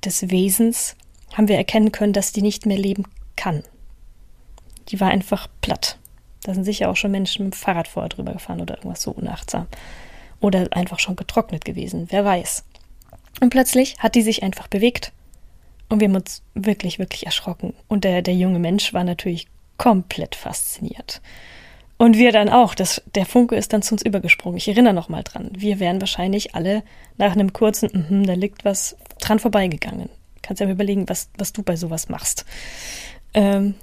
des 0.05 0.31
Wesens 0.31 0.96
haben 1.32 1.49
wir 1.49 1.56
erkennen 1.56 1.92
können, 1.92 2.12
dass 2.12 2.33
die 2.33 2.42
nicht 2.42 2.66
mehr 2.66 2.78
leben 2.78 3.04
kann. 3.37 3.64
Die 4.88 5.00
war 5.00 5.09
einfach 5.09 5.49
platt. 5.61 5.99
Da 6.42 6.54
sind 6.54 6.64
sicher 6.64 6.90
auch 6.90 6.97
schon 6.97 7.11
Menschen 7.11 7.44
mit 7.44 7.54
dem 7.54 7.56
Fahrrad 7.56 7.88
vorher 7.88 8.11
drüber 8.11 8.35
gefahren 8.35 8.61
oder 8.61 8.76
irgendwas 8.76 9.02
so 9.02 9.11
unachtsam. 9.11 9.66
Oder 10.44 10.68
einfach 10.72 10.98
schon 10.98 11.16
getrocknet 11.16 11.64
gewesen, 11.64 12.08
wer 12.10 12.22
weiß. 12.22 12.64
Und 13.40 13.48
plötzlich 13.48 13.96
hat 14.00 14.14
die 14.14 14.20
sich 14.20 14.42
einfach 14.42 14.68
bewegt. 14.68 15.10
Und 15.88 16.00
wir 16.00 16.08
haben 16.08 16.16
uns 16.16 16.42
wirklich, 16.52 16.98
wirklich 16.98 17.24
erschrocken. 17.24 17.72
Und 17.88 18.04
der, 18.04 18.20
der 18.20 18.34
junge 18.34 18.58
Mensch 18.58 18.92
war 18.92 19.04
natürlich 19.04 19.46
komplett 19.78 20.34
fasziniert. 20.34 21.22
Und 21.96 22.18
wir 22.18 22.30
dann 22.30 22.50
auch. 22.50 22.74
Das, 22.74 23.00
der 23.14 23.24
Funke 23.24 23.56
ist 23.56 23.72
dann 23.72 23.80
zu 23.80 23.94
uns 23.94 24.02
übergesprungen. 24.02 24.58
Ich 24.58 24.68
erinnere 24.68 24.92
noch 24.92 25.08
mal 25.08 25.22
dran. 25.22 25.48
Wir 25.56 25.80
wären 25.80 26.02
wahrscheinlich 26.02 26.54
alle 26.54 26.82
nach 27.16 27.32
einem 27.32 27.54
kurzen, 27.54 27.88
mm 27.94 28.04
-hmm, 28.10 28.26
da 28.26 28.34
liegt 28.34 28.66
was 28.66 28.98
dran 29.20 29.38
vorbeigegangen. 29.38 30.10
Kannst 30.42 30.60
ja 30.60 30.66
mal 30.66 30.72
überlegen, 30.72 31.08
was, 31.08 31.30
was 31.38 31.54
du 31.54 31.62
bei 31.62 31.76
sowas 31.76 32.10
machst. 32.10 32.44
Ähm, 33.32 33.76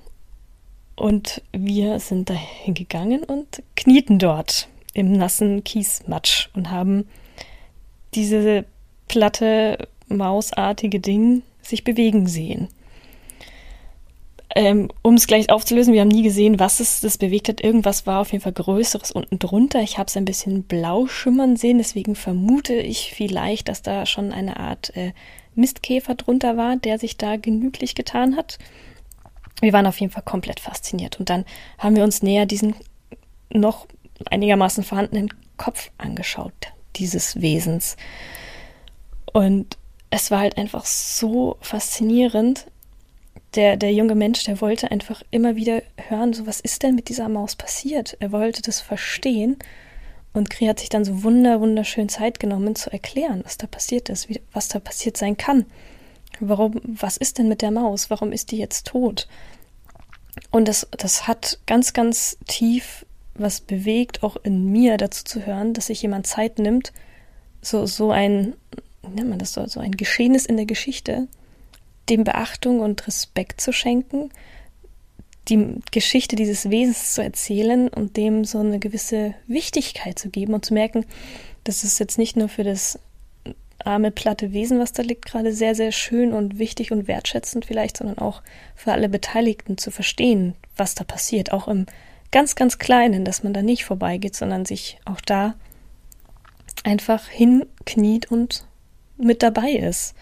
und 0.96 1.42
wir 1.54 2.00
sind 2.00 2.30
da 2.30 2.36
hingegangen 2.36 3.24
und 3.24 3.64
knieten 3.76 4.20
dort 4.20 4.68
im 4.94 5.14
nassen 5.14 5.64
Kiesmatsch 5.64 6.50
und 6.54 6.70
haben 6.70 7.08
diese 8.14 8.66
platte, 9.08 9.88
mausartige 10.08 11.00
Ding 11.00 11.44
sich 11.62 11.84
bewegen 11.84 12.28
sehen. 12.28 12.68
Ähm, 14.54 14.90
um 15.02 15.14
es 15.14 15.28
gleich 15.28 15.50
aufzulösen, 15.50 15.94
wir 15.94 16.02
haben 16.02 16.10
nie 16.10 16.24
gesehen, 16.24 16.60
was 16.60 16.82
es 16.82 17.00
das 17.00 17.18
bewegt 17.18 17.48
hat. 17.48 17.64
Irgendwas 17.64 18.06
war 18.06 18.20
auf 18.20 18.34
jeden 18.34 18.44
Fall 18.44 18.52
Größeres 18.52 19.12
unten 19.12 19.40
drunter. 19.40 19.82
Ich 19.82 19.98
habe 19.98 20.08
es 20.08 20.18
ein 20.18 20.26
bisschen 20.26 20.64
blau 20.64 21.08
schimmern 21.08 21.56
sehen, 21.56 21.78
deswegen 21.78 22.16
vermute 22.16 22.74
ich 22.74 23.14
vielleicht, 23.16 23.70
dass 23.70 23.82
da 23.82 24.06
schon 24.06 24.34
eine 24.34 24.60
Art 24.60 24.96
äh, 24.98 25.14
Mistkäfer 25.56 26.16
drunter 26.16 26.58
war, 26.58 26.76
der 26.76 27.00
sich 27.00 27.18
da 27.18 27.38
genüglich 27.38 27.96
getan 27.96 28.36
hat. 28.36 28.58
Wir 29.62 29.74
waren 29.74 29.88
auf 29.88 30.00
jeden 30.00 30.12
Fall 30.12 30.24
komplett 30.24 30.60
fasziniert. 30.60 31.20
Und 31.20 31.30
dann 31.30 31.46
haben 31.78 31.96
wir 31.96 32.04
uns 32.04 32.22
näher 32.22 32.46
diesen 32.46 32.76
noch 33.54 33.88
einigermaßen 34.28 34.84
vorhandenen 34.84 35.30
Kopf 35.58 35.92
angeschaut, 35.98 36.54
dieses 36.96 37.42
Wesens. 37.42 37.98
Und 39.34 39.78
es 40.10 40.32
war 40.32 40.40
halt 40.40 40.58
einfach 40.58 40.86
so 40.86 41.58
faszinierend, 41.62 42.68
der, 43.56 43.76
der 43.78 43.94
junge 43.94 44.16
Mensch, 44.16 44.44
der 44.44 44.62
wollte 44.62 44.92
einfach 44.92 45.22
immer 45.30 45.56
wieder 45.56 45.82
hören, 46.08 46.34
so 46.34 46.48
was 46.48 46.62
ist 46.62 46.84
denn 46.84 46.96
mit 46.96 47.10
dieser 47.10 47.28
Maus 47.28 47.56
passiert? 47.56 48.16
Er 48.20 48.32
wollte 48.32 48.62
das 48.62 48.80
verstehen 48.80 49.58
und 50.34 50.50
Kri 50.50 50.66
hat 50.66 50.80
sich 50.80 50.90
dann 50.90 51.04
so 51.04 51.24
wunder, 51.24 51.60
wunderschön 51.60 52.08
Zeit 52.08 52.40
genommen 52.40 52.76
zu 52.76 52.92
erklären, 52.92 53.42
was 53.44 53.58
da 53.58 53.68
passiert 53.68 54.10
ist, 54.10 54.30
wie, 54.30 54.42
was 54.54 54.70
da 54.70 54.80
passiert 54.80 55.18
sein 55.18 55.36
kann. 55.36 55.66
warum, 56.40 56.80
was 56.84 57.18
ist 57.18 57.38
denn 57.38 57.50
mit 57.50 57.62
der 57.62 57.72
Maus? 57.72 58.10
Warum 58.10 58.32
ist 58.32 58.52
die 58.52 58.58
jetzt 58.58 58.88
tot? 58.88 59.28
Und 60.50 60.68
das, 60.68 60.88
das 60.92 61.28
hat 61.28 61.60
ganz, 61.66 61.92
ganz 61.92 62.38
tief 62.48 63.06
was 63.42 63.62
bewegt, 63.62 64.24
auch 64.24 64.38
in 64.44 64.72
mir 64.72 64.98
dazu 64.98 65.24
zu 65.24 65.46
hören, 65.46 65.74
dass 65.74 65.88
sich 65.88 66.02
jemand 66.02 66.28
Zeit 66.28 66.60
nimmt, 66.60 66.94
so, 67.62 67.86
so 67.86 68.12
ein, 68.12 68.54
nennt 69.04 69.30
man 69.30 69.40
das 69.40 69.54
so, 69.54 69.66
so 69.68 69.80
ein 69.80 69.92
Geschehnis 69.92 70.46
in 70.46 70.58
der 70.58 70.66
Geschichte, 70.66 71.28
dem 72.10 72.24
Beachtung 72.24 72.80
und 72.80 73.06
Respekt 73.08 73.62
zu 73.62 73.72
schenken, 73.72 74.30
die 75.48 75.80
Geschichte 75.92 76.36
dieses 76.36 76.70
Wesens 76.70 77.14
zu 77.14 77.24
erzählen 77.24 77.88
und 77.88 78.18
dem 78.18 78.46
so 78.46 78.60
eine 78.60 78.80
gewisse 78.80 79.34
Wichtigkeit 79.48 80.18
zu 80.18 80.30
geben 80.30 80.54
und 80.54 80.66
zu 80.66 80.74
merken, 80.74 81.06
dass 81.64 81.84
es 81.84 82.00
jetzt 82.00 82.18
nicht 82.18 82.36
nur 82.36 82.50
für 82.50 82.64
das 82.64 83.00
arme, 83.86 84.12
platte 84.12 84.54
Wesen, 84.54 84.80
was 84.80 84.94
da 84.94 85.02
liegt, 85.04 85.26
gerade 85.26 85.54
sehr, 85.54 85.74
sehr 85.74 85.92
schön 85.92 86.34
und 86.34 86.60
wichtig 86.60 86.92
und 86.92 87.08
wertschätzend 87.08 87.66
vielleicht, 87.66 87.98
sondern 87.98 88.20
auch 88.20 88.42
für 88.76 88.92
alle 88.92 89.10
Beteiligten 89.10 89.78
zu 89.78 89.92
verstehen, 89.92 90.56
was 90.78 90.96
da 90.96 91.04
passiert, 91.04 91.52
auch 91.52 91.68
im 91.68 91.88
ganz, 92.32 92.56
ganz 92.56 92.78
Kleinen, 92.78 93.26
dass 93.26 93.44
man 93.44 93.54
da 93.54 93.62
nicht 93.62 93.86
vorbeigeht, 93.86 94.36
sondern 94.36 94.66
sich 94.66 95.00
auch 95.06 95.22
da 95.22 95.56
einfach 96.84 97.28
hinkniet 97.28 98.32
und 98.32 98.66
mit 99.18 99.44
dabei 99.44 99.72
ist. 99.72 100.16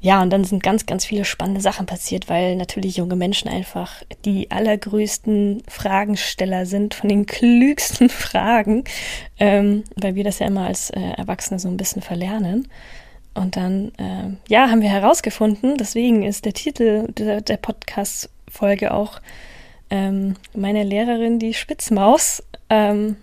Ja, 0.00 0.22
und 0.22 0.30
dann 0.30 0.44
sind 0.44 0.62
ganz, 0.62 0.86
ganz 0.86 1.04
viele 1.04 1.24
spannende 1.24 1.60
Sachen 1.60 1.86
passiert, 1.86 2.28
weil 2.28 2.54
natürlich 2.56 2.96
junge 2.96 3.16
Menschen 3.16 3.48
einfach 3.48 4.02
die 4.24 4.50
allergrößten 4.50 5.62
Fragensteller 5.68 6.66
sind, 6.66 6.94
von 6.94 7.08
den 7.08 7.26
klügsten 7.26 8.08
Fragen, 8.10 8.84
ähm, 9.38 9.84
weil 9.96 10.14
wir 10.14 10.22
das 10.22 10.38
ja 10.38 10.46
immer 10.46 10.66
als 10.66 10.90
äh, 10.90 11.00
Erwachsene 11.00 11.58
so 11.58 11.68
ein 11.68 11.76
bisschen 11.76 12.02
verlernen. 12.02 12.68
Und 13.34 13.56
dann, 13.56 13.92
äh, 13.98 14.36
ja, 14.48 14.70
haben 14.70 14.80
wir 14.80 14.90
herausgefunden, 14.90 15.76
deswegen 15.76 16.22
ist 16.22 16.44
der 16.44 16.54
Titel 16.54 17.08
der, 17.12 17.40
der 17.40 17.56
Podcast-Folge 17.56 18.94
auch 18.94 19.20
ähm, 19.90 20.34
meine 20.54 20.82
Lehrerin, 20.82 21.38
die 21.38 21.54
Spitzmaus. 21.54 22.42
Ähm, 22.68 23.16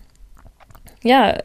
ja, 1.03 1.37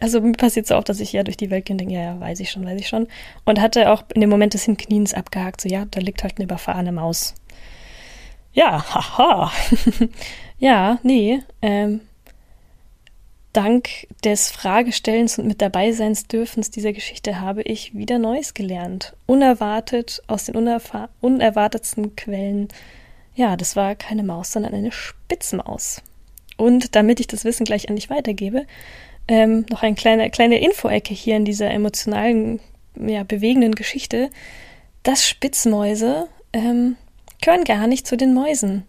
also 0.00 0.20
mir 0.20 0.32
passiert 0.32 0.66
es 0.66 0.72
auch, 0.72 0.84
dass 0.84 1.00
ich 1.00 1.12
ja 1.12 1.22
durch 1.22 1.36
die 1.36 1.50
Welt 1.50 1.66
gehe 1.66 1.74
und 1.74 1.78
denke, 1.78 1.94
ja, 1.94 2.02
ja, 2.02 2.20
weiß 2.20 2.40
ich 2.40 2.50
schon, 2.50 2.64
weiß 2.64 2.80
ich 2.80 2.88
schon. 2.88 3.08
Und 3.44 3.60
hatte 3.60 3.90
auch 3.90 4.04
in 4.14 4.20
dem 4.20 4.30
Moment 4.30 4.54
des 4.54 4.64
Hinkniens 4.64 5.14
abgehakt, 5.14 5.60
so 5.60 5.68
ja, 5.68 5.84
da 5.90 6.00
liegt 6.00 6.22
halt 6.22 6.38
eine 6.38 6.44
überfahrene 6.44 6.92
Maus. 6.92 7.34
Ja, 8.52 8.84
haha. 8.94 9.52
ja, 10.58 10.98
nee. 11.02 11.40
Ähm, 11.62 12.00
dank 13.52 14.08
des 14.24 14.50
Fragestellens 14.50 15.38
und 15.38 15.46
mit 15.46 15.60
dabeiseins 15.60 16.26
dürfens 16.26 16.70
dieser 16.70 16.92
Geschichte 16.92 17.40
habe 17.40 17.62
ich 17.62 17.94
wieder 17.94 18.18
Neues 18.18 18.54
gelernt. 18.54 19.14
Unerwartet, 19.26 20.22
aus 20.26 20.46
den 20.46 20.56
unerwartetsten 20.56 22.16
Quellen. 22.16 22.68
Ja, 23.40 23.56
das 23.56 23.74
war 23.74 23.94
keine 23.94 24.22
Maus, 24.22 24.52
sondern 24.52 24.74
eine 24.74 24.92
Spitzmaus. 24.92 26.02
Und 26.58 26.94
damit 26.94 27.20
ich 27.20 27.26
das 27.26 27.46
Wissen 27.46 27.64
gleich 27.64 27.88
an 27.88 27.96
dich 27.96 28.10
weitergebe, 28.10 28.66
ähm, 29.28 29.64
noch 29.70 29.82
eine 29.82 29.94
kleine, 29.94 30.28
kleine 30.28 30.60
Info-Ecke 30.60 31.14
hier 31.14 31.36
in 31.36 31.46
dieser 31.46 31.70
emotionalen, 31.70 32.60
ja, 32.96 33.22
bewegenden 33.22 33.74
Geschichte, 33.74 34.28
dass 35.04 35.26
Spitzmäuse 35.26 36.28
ähm, 36.52 36.96
gehören 37.40 37.64
gar 37.64 37.86
nicht 37.86 38.06
zu 38.06 38.18
den 38.18 38.34
Mäusen. 38.34 38.84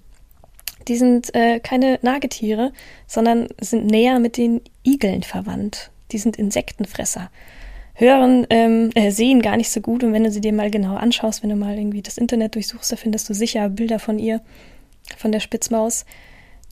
Die 0.90 0.98
sind 0.98 1.34
äh, 1.34 1.62
keine 1.62 2.00
Nagetiere, 2.02 2.74
sondern 3.08 3.48
sind 3.62 3.86
näher 3.86 4.20
mit 4.20 4.36
den 4.36 4.60
Igeln 4.84 5.24
verwandt. 5.24 5.92
Die 6.12 6.18
sind 6.18 6.36
Insektenfresser. 6.36 7.32
Hören, 8.02 8.48
ähm, 8.50 8.90
äh, 8.96 9.12
sehen 9.12 9.42
gar 9.42 9.58
nicht 9.58 9.70
so 9.70 9.80
gut 9.80 10.04
und 10.04 10.12
wenn 10.12 10.24
du 10.24 10.32
sie 10.32 10.42
dir 10.42 10.54
mal 10.54 10.72
genau 10.72 10.96
anschaust, 10.96 11.44
wenn 11.44 11.52
du 11.52 11.56
mal 11.56 11.78
irgendwie 11.78 12.02
das 12.02 12.18
Internet 12.18 12.56
durchsuchst, 12.56 12.92
da 12.92 12.96
findest 12.96 13.30
du 13.30 13.34
sicher 13.34 13.70
Bilder 13.70 14.00
von 14.00 14.20
ihr, 14.20 14.42
von 15.18 15.32
der 15.32 15.40
Spitzmaus, 15.40 16.06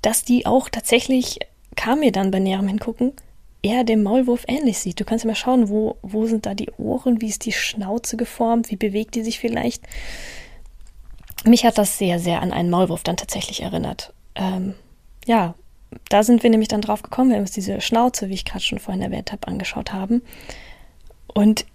dass 0.01 0.23
die 0.23 0.45
auch 0.45 0.69
tatsächlich, 0.69 1.39
kam 1.75 1.99
mir 1.99 2.11
dann 2.11 2.31
bei 2.31 2.39
näherem 2.39 2.67
Hingucken, 2.67 3.13
eher 3.61 3.83
dem 3.83 4.03
Maulwurf 4.03 4.45
ähnlich 4.47 4.79
sieht. 4.79 4.99
Du 4.99 5.05
kannst 5.05 5.23
ja 5.23 5.29
mal 5.29 5.35
schauen, 5.35 5.69
wo, 5.69 5.97
wo 6.01 6.25
sind 6.25 6.45
da 6.45 6.53
die 6.53 6.71
Ohren, 6.77 7.21
wie 7.21 7.27
ist 7.27 7.45
die 7.45 7.51
Schnauze 7.51 8.17
geformt, 8.17 8.71
wie 8.71 8.75
bewegt 8.75 9.15
die 9.15 9.23
sich 9.23 9.39
vielleicht. 9.39 9.83
Mich 11.45 11.65
hat 11.65 11.77
das 11.77 11.97
sehr, 11.97 12.19
sehr 12.19 12.41
an 12.41 12.51
einen 12.51 12.69
Maulwurf 12.69 13.03
dann 13.03 13.17
tatsächlich 13.17 13.61
erinnert. 13.61 14.13
Ähm, 14.35 14.75
ja, 15.25 15.55
da 16.09 16.23
sind 16.23 16.43
wir 16.43 16.49
nämlich 16.49 16.67
dann 16.69 16.81
drauf 16.81 17.01
gekommen, 17.01 17.29
wenn 17.29 17.37
wir 17.37 17.41
uns 17.41 17.51
diese 17.51 17.81
Schnauze, 17.81 18.29
wie 18.29 18.33
ich 18.33 18.45
gerade 18.45 18.63
schon 18.63 18.79
vorhin 18.79 19.03
erwähnt 19.03 19.31
habe, 19.31 19.47
angeschaut 19.47 19.91
haben. 19.93 20.21
Und 21.33 21.65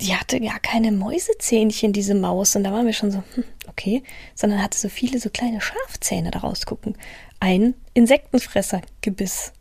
die 0.00 0.14
hatte 0.14 0.40
gar 0.40 0.60
keine 0.60 0.92
Mäusezähnchen, 0.92 1.92
diese 1.92 2.14
Maus. 2.14 2.54
Und 2.56 2.64
da 2.64 2.72
waren 2.72 2.86
wir 2.86 2.92
schon 2.92 3.10
so, 3.10 3.22
hm, 3.34 3.44
okay, 3.68 4.02
sondern 4.34 4.62
hatte 4.62 4.78
so 4.78 4.88
viele 4.88 5.18
so 5.18 5.30
kleine 5.30 5.60
Schafzähne 5.60 6.30
daraus 6.30 6.66
gucken. 6.66 6.96
Ein 7.40 7.74
Insektenfressergebiss. 7.94 9.52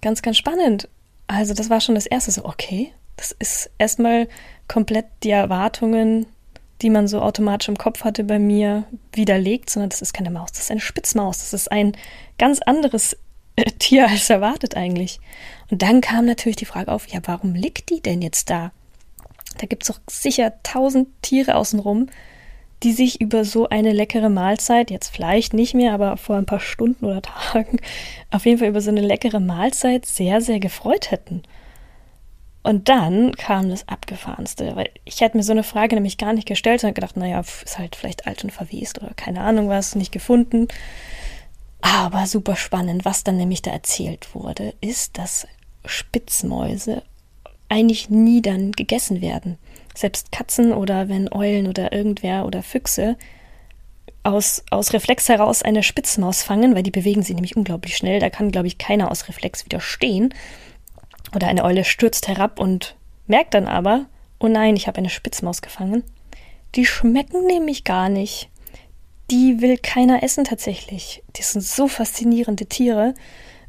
Ganz, 0.00 0.22
ganz 0.22 0.36
spannend. 0.36 0.88
Also 1.26 1.54
das 1.54 1.70
war 1.70 1.80
schon 1.80 1.94
das 1.94 2.06
erste 2.06 2.30
so, 2.30 2.44
okay, 2.44 2.92
das 3.16 3.32
ist 3.32 3.70
erstmal 3.78 4.28
komplett 4.68 5.06
die 5.22 5.30
Erwartungen, 5.30 6.26
die 6.82 6.90
man 6.90 7.08
so 7.08 7.20
automatisch 7.20 7.68
im 7.68 7.76
Kopf 7.76 8.04
hatte 8.04 8.22
bei 8.24 8.38
mir, 8.38 8.84
widerlegt, 9.12 9.68
sondern 9.68 9.90
das 9.90 10.00
ist 10.00 10.12
keine 10.12 10.30
Maus, 10.30 10.52
das 10.52 10.62
ist 10.62 10.70
eine 10.70 10.80
Spitzmaus. 10.80 11.38
Das 11.38 11.52
ist 11.52 11.72
ein 11.72 11.96
ganz 12.38 12.60
anderes 12.60 13.16
Tier 13.78 14.08
als 14.08 14.30
erwartet 14.30 14.76
eigentlich. 14.76 15.20
Und 15.70 15.82
dann 15.82 16.00
kam 16.00 16.24
natürlich 16.24 16.56
die 16.56 16.64
Frage 16.64 16.92
auf, 16.92 17.06
ja, 17.08 17.20
warum 17.24 17.54
liegt 17.54 17.90
die 17.90 18.00
denn 18.00 18.22
jetzt 18.22 18.50
da? 18.50 18.72
Da 19.58 19.66
gibt 19.66 19.82
es 19.82 19.88
doch 19.88 20.00
sicher 20.08 20.54
tausend 20.62 21.08
Tiere 21.22 21.56
außenrum, 21.56 22.08
die 22.82 22.92
sich 22.92 23.20
über 23.20 23.44
so 23.44 23.68
eine 23.68 23.92
leckere 23.92 24.28
Mahlzeit, 24.28 24.90
jetzt 24.90 25.08
vielleicht 25.08 25.52
nicht 25.52 25.74
mehr, 25.74 25.92
aber 25.92 26.16
vor 26.16 26.36
ein 26.36 26.46
paar 26.46 26.60
Stunden 26.60 27.04
oder 27.04 27.22
Tagen, 27.22 27.80
auf 28.30 28.46
jeden 28.46 28.58
Fall 28.58 28.68
über 28.68 28.80
so 28.80 28.90
eine 28.90 29.00
leckere 29.00 29.40
Mahlzeit 29.40 30.06
sehr, 30.06 30.40
sehr 30.40 30.60
gefreut 30.60 31.10
hätten. 31.10 31.42
Und 32.62 32.88
dann 32.88 33.34
kam 33.34 33.70
das 33.70 33.88
Abgefahrenste, 33.88 34.76
weil 34.76 34.90
ich 35.04 35.20
hätte 35.20 35.36
mir 35.36 35.42
so 35.42 35.52
eine 35.52 35.62
Frage 35.62 35.94
nämlich 35.94 36.18
gar 36.18 36.32
nicht 36.32 36.46
gestellt, 36.46 36.80
sondern 36.80 36.94
gedacht, 36.94 37.16
naja, 37.16 37.40
ist 37.40 37.78
halt 37.78 37.96
vielleicht 37.96 38.26
alt 38.26 38.44
und 38.44 38.50
verwest 38.50 39.00
oder 39.00 39.14
keine 39.14 39.40
Ahnung 39.40 39.68
was, 39.68 39.94
nicht 39.94 40.12
gefunden. 40.12 40.68
Aber 41.80 42.26
super 42.26 42.56
spannend, 42.56 43.04
was 43.04 43.24
dann 43.24 43.36
nämlich 43.36 43.62
da 43.62 43.70
erzählt 43.70 44.34
wurde, 44.34 44.74
ist, 44.80 45.18
dass 45.18 45.46
Spitzmäuse 45.84 47.02
eigentlich 47.68 48.10
nie 48.10 48.42
dann 48.42 48.72
gegessen 48.72 49.20
werden 49.20 49.58
selbst 49.98 50.32
Katzen 50.32 50.72
oder 50.72 51.08
wenn 51.08 51.32
Eulen 51.32 51.66
oder 51.66 51.92
irgendwer 51.92 52.46
oder 52.46 52.62
Füchse 52.62 53.16
aus, 54.22 54.64
aus 54.70 54.92
Reflex 54.92 55.28
heraus 55.28 55.62
eine 55.62 55.82
Spitzmaus 55.82 56.42
fangen, 56.42 56.74
weil 56.74 56.82
die 56.82 56.90
bewegen 56.90 57.22
sich 57.22 57.34
nämlich 57.34 57.56
unglaublich 57.56 57.96
schnell. 57.96 58.20
Da 58.20 58.30
kann, 58.30 58.50
glaube 58.50 58.66
ich, 58.66 58.78
keiner 58.78 59.10
aus 59.10 59.28
Reflex 59.28 59.64
widerstehen. 59.64 60.34
Oder 61.34 61.48
eine 61.48 61.64
Eule 61.64 61.84
stürzt 61.84 62.28
herab 62.28 62.58
und 62.58 62.96
merkt 63.26 63.54
dann 63.54 63.66
aber, 63.66 64.06
oh 64.38 64.48
nein, 64.48 64.76
ich 64.76 64.86
habe 64.86 64.98
eine 64.98 65.10
Spitzmaus 65.10 65.62
gefangen. 65.62 66.04
Die 66.74 66.86
schmecken 66.86 67.46
nämlich 67.46 67.84
gar 67.84 68.08
nicht. 68.08 68.48
Die 69.30 69.60
will 69.60 69.76
keiner 69.76 70.22
essen 70.22 70.44
tatsächlich. 70.44 71.22
Die 71.36 71.42
sind 71.42 71.62
so 71.62 71.88
faszinierende 71.88 72.66
Tiere. 72.66 73.14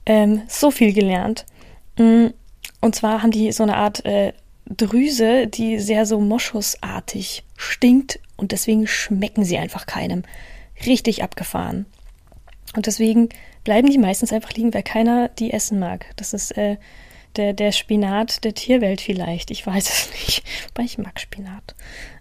Ähm, 0.06 0.44
so 0.48 0.72
viel 0.72 0.94
gelernt. 0.94 1.46
Mm, 1.98 2.28
und 2.82 2.96
zwar 2.96 3.22
haben 3.22 3.32
die 3.32 3.51
so 3.51 3.63
eine 3.63 3.75
Art 3.75 4.06
äh, 4.06 4.34
Drüse, 4.66 5.48
die 5.48 5.80
sehr 5.80 6.06
so 6.06 6.20
moschusartig 6.20 7.44
stinkt 7.58 8.20
und 8.38 8.51
deswegen 8.51 8.88
schmecken 8.88 9.44
sie 9.44 9.58
einfach 9.58 9.86
keinem. 9.86 10.24
Richtig 10.86 11.24
abgefahren. 11.24 11.86
Und 12.75 12.86
deswegen 12.86 13.30
bleiben 13.63 13.89
die 13.89 13.98
meistens 13.98 14.32
einfach 14.32 14.54
liegen, 14.54 14.74
weil 14.74 14.84
keiner 14.84 15.28
die 15.28 15.51
essen 15.51 15.80
mag. 15.80 16.06
Das 16.16 16.34
ist 16.34 16.56
äh, 16.56 16.78
der, 17.36 17.54
der 17.54 17.72
Spinat 17.72 18.44
der 18.44 18.54
Tierwelt 18.54 19.01
vielleicht. 19.01 19.51
Ich 19.51 19.66
weiß 19.66 19.89
es 19.89 20.12
nicht. 20.12 20.44
Aber 20.74 20.84
ich 20.84 20.98
mag 20.98 21.20
Spinat. 21.20 21.75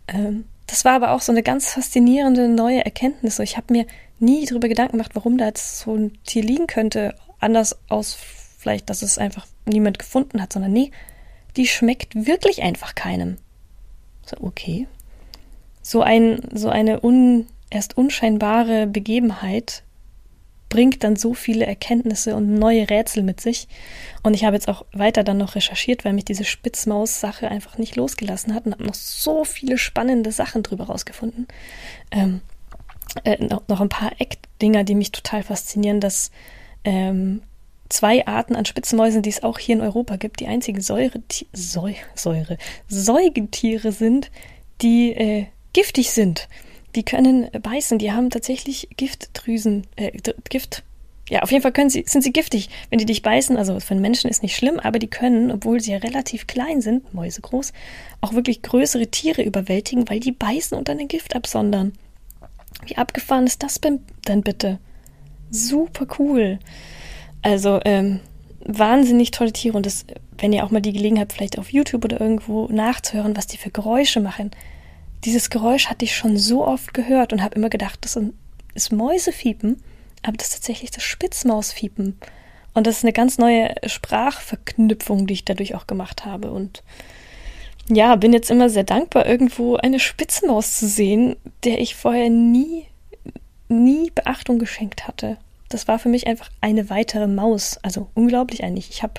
Ähm, 0.08 0.44
das 0.68 0.84
war 0.84 0.92
aber 0.92 1.12
auch 1.12 1.22
so 1.22 1.32
eine 1.32 1.42
ganz 1.42 1.72
faszinierende 1.72 2.46
neue 2.46 2.84
Erkenntnis. 2.84 3.38
Ich 3.38 3.56
habe 3.56 3.72
mir 3.72 3.86
nie 4.18 4.44
darüber 4.44 4.68
Gedanken 4.68 4.92
gemacht, 4.92 5.12
warum 5.14 5.38
da 5.38 5.46
jetzt 5.46 5.80
so 5.80 5.94
ein 5.94 6.18
Tier 6.24 6.42
liegen 6.42 6.66
könnte. 6.66 7.14
Anders 7.40 7.76
aus 7.88 8.16
vielleicht, 8.58 8.90
dass 8.90 9.02
es 9.02 9.16
einfach 9.16 9.46
niemand 9.64 9.98
gefunden 9.98 10.42
hat, 10.42 10.52
sondern 10.52 10.72
nee, 10.72 10.90
die 11.56 11.66
schmeckt 11.66 12.26
wirklich 12.26 12.62
einfach 12.62 12.94
keinem. 12.94 13.38
So, 14.26 14.36
okay. 14.42 14.86
So, 15.80 16.02
ein, 16.02 16.42
so 16.52 16.68
eine 16.68 17.00
un, 17.00 17.46
erst 17.70 17.96
unscheinbare 17.96 18.86
Begebenheit 18.86 19.84
bringt 20.68 21.02
dann 21.02 21.16
so 21.16 21.34
viele 21.34 21.66
Erkenntnisse 21.66 22.36
und 22.36 22.54
neue 22.54 22.88
Rätsel 22.90 23.22
mit 23.22 23.40
sich. 23.40 23.68
Und 24.22 24.34
ich 24.34 24.44
habe 24.44 24.56
jetzt 24.56 24.68
auch 24.68 24.84
weiter 24.92 25.24
dann 25.24 25.38
noch 25.38 25.54
recherchiert, 25.54 26.04
weil 26.04 26.12
mich 26.12 26.24
diese 26.24 26.44
Spitzmaus-Sache 26.44 27.48
einfach 27.48 27.78
nicht 27.78 27.96
losgelassen 27.96 28.54
hat 28.54 28.66
und 28.66 28.72
habe 28.72 28.84
noch 28.84 28.94
so 28.94 29.44
viele 29.44 29.78
spannende 29.78 30.32
Sachen 30.32 30.62
drüber 30.62 30.84
rausgefunden. 30.84 31.48
Ähm, 32.10 32.40
äh, 33.24 33.42
noch, 33.44 33.66
noch 33.68 33.80
ein 33.80 33.88
paar 33.88 34.12
Eckdinger, 34.18 34.84
die 34.84 34.94
mich 34.94 35.12
total 35.12 35.42
faszinieren, 35.42 36.00
dass 36.00 36.30
ähm, 36.84 37.42
zwei 37.88 38.26
Arten 38.26 38.54
an 38.54 38.66
Spitzmäusen, 38.66 39.22
die 39.22 39.30
es 39.30 39.42
auch 39.42 39.58
hier 39.58 39.76
in 39.76 39.80
Europa 39.80 40.16
gibt, 40.16 40.40
die 40.40 40.46
einzigen 40.46 40.80
Säure, 40.80 41.22
Säure, 41.52 42.58
Säugetiere 42.88 43.92
sind, 43.92 44.30
die 44.82 45.12
äh, 45.12 45.46
giftig 45.72 46.10
sind. 46.10 46.48
Die 46.94 47.04
können 47.04 47.48
beißen, 47.50 47.98
die 47.98 48.12
haben 48.12 48.30
tatsächlich 48.30 48.88
Giftdrüsen, 48.96 49.86
äh, 49.96 50.12
Gift. 50.48 50.82
Ja, 51.28 51.42
auf 51.42 51.50
jeden 51.50 51.62
Fall 51.62 51.72
können 51.72 51.90
sie, 51.90 52.04
sind 52.06 52.22
sie 52.22 52.32
giftig, 52.32 52.70
wenn 52.88 52.98
die 52.98 53.04
dich 53.04 53.20
beißen. 53.20 53.58
Also 53.58 53.78
für 53.80 53.92
einen 53.92 54.00
Menschen 54.00 54.30
ist 54.30 54.42
nicht 54.42 54.56
schlimm, 54.56 54.80
aber 54.80 54.98
die 54.98 55.08
können, 55.08 55.50
obwohl 55.50 55.80
sie 55.80 55.92
ja 55.92 55.98
relativ 55.98 56.46
klein 56.46 56.80
sind, 56.80 57.12
Mäuse 57.12 57.42
groß, 57.42 57.74
auch 58.22 58.32
wirklich 58.32 58.62
größere 58.62 59.08
Tiere 59.08 59.42
überwältigen, 59.42 60.08
weil 60.08 60.20
die 60.20 60.32
beißen 60.32 60.76
und 60.76 60.88
dann 60.88 60.98
ein 60.98 61.08
Gift 61.08 61.36
absondern. 61.36 61.92
Wie 62.86 62.96
abgefahren 62.96 63.46
ist 63.46 63.62
das 63.62 63.80
denn 63.80 64.42
bitte? 64.42 64.78
Super 65.50 66.06
cool. 66.18 66.58
Also, 67.42 67.80
ähm, 67.84 68.20
wahnsinnig 68.64 69.30
tolle 69.30 69.52
Tiere 69.52 69.76
und 69.76 69.86
das, 69.86 70.04
wenn 70.38 70.52
ihr 70.52 70.64
auch 70.64 70.70
mal 70.70 70.80
die 70.80 70.92
Gelegenheit 70.92 71.28
habt, 71.28 71.32
vielleicht 71.32 71.58
auf 71.58 71.72
YouTube 71.72 72.04
oder 72.04 72.20
irgendwo 72.20 72.66
nachzuhören, 72.66 73.36
was 73.36 73.46
die 73.46 73.56
für 73.56 73.70
Geräusche 73.70 74.20
machen. 74.20 74.50
Dieses 75.24 75.50
Geräusch 75.50 75.86
hatte 75.88 76.04
ich 76.04 76.16
schon 76.16 76.36
so 76.36 76.66
oft 76.66 76.94
gehört 76.94 77.32
und 77.32 77.42
habe 77.42 77.56
immer 77.56 77.70
gedacht, 77.70 77.98
das 78.02 78.18
ist 78.74 78.92
Mäusefiepen, 78.92 79.82
aber 80.22 80.36
das 80.36 80.48
ist 80.48 80.54
tatsächlich 80.54 80.90
das 80.90 81.02
Spitzmausfiepen. 81.02 82.18
Und 82.74 82.86
das 82.86 82.98
ist 82.98 83.04
eine 83.04 83.12
ganz 83.12 83.38
neue 83.38 83.74
Sprachverknüpfung, 83.86 85.26
die 85.26 85.34
ich 85.34 85.44
dadurch 85.44 85.74
auch 85.74 85.86
gemacht 85.86 86.24
habe. 86.24 86.50
Und 86.52 86.82
ja, 87.88 88.14
bin 88.16 88.32
jetzt 88.32 88.50
immer 88.50 88.70
sehr 88.70 88.84
dankbar, 88.84 89.26
irgendwo 89.26 89.76
eine 89.76 89.98
Spitzmaus 89.98 90.78
zu 90.78 90.86
sehen, 90.86 91.36
der 91.64 91.80
ich 91.80 91.96
vorher 91.96 92.30
nie, 92.30 92.86
nie 93.68 94.10
Beachtung 94.14 94.58
geschenkt 94.58 95.08
hatte. 95.08 95.38
Das 95.68 95.88
war 95.88 95.98
für 95.98 96.08
mich 96.08 96.26
einfach 96.26 96.50
eine 96.60 96.90
weitere 96.90 97.26
Maus. 97.26 97.78
Also 97.82 98.08
unglaublich 98.14 98.62
eigentlich. 98.62 98.90
Ich 98.90 99.02
habe 99.02 99.14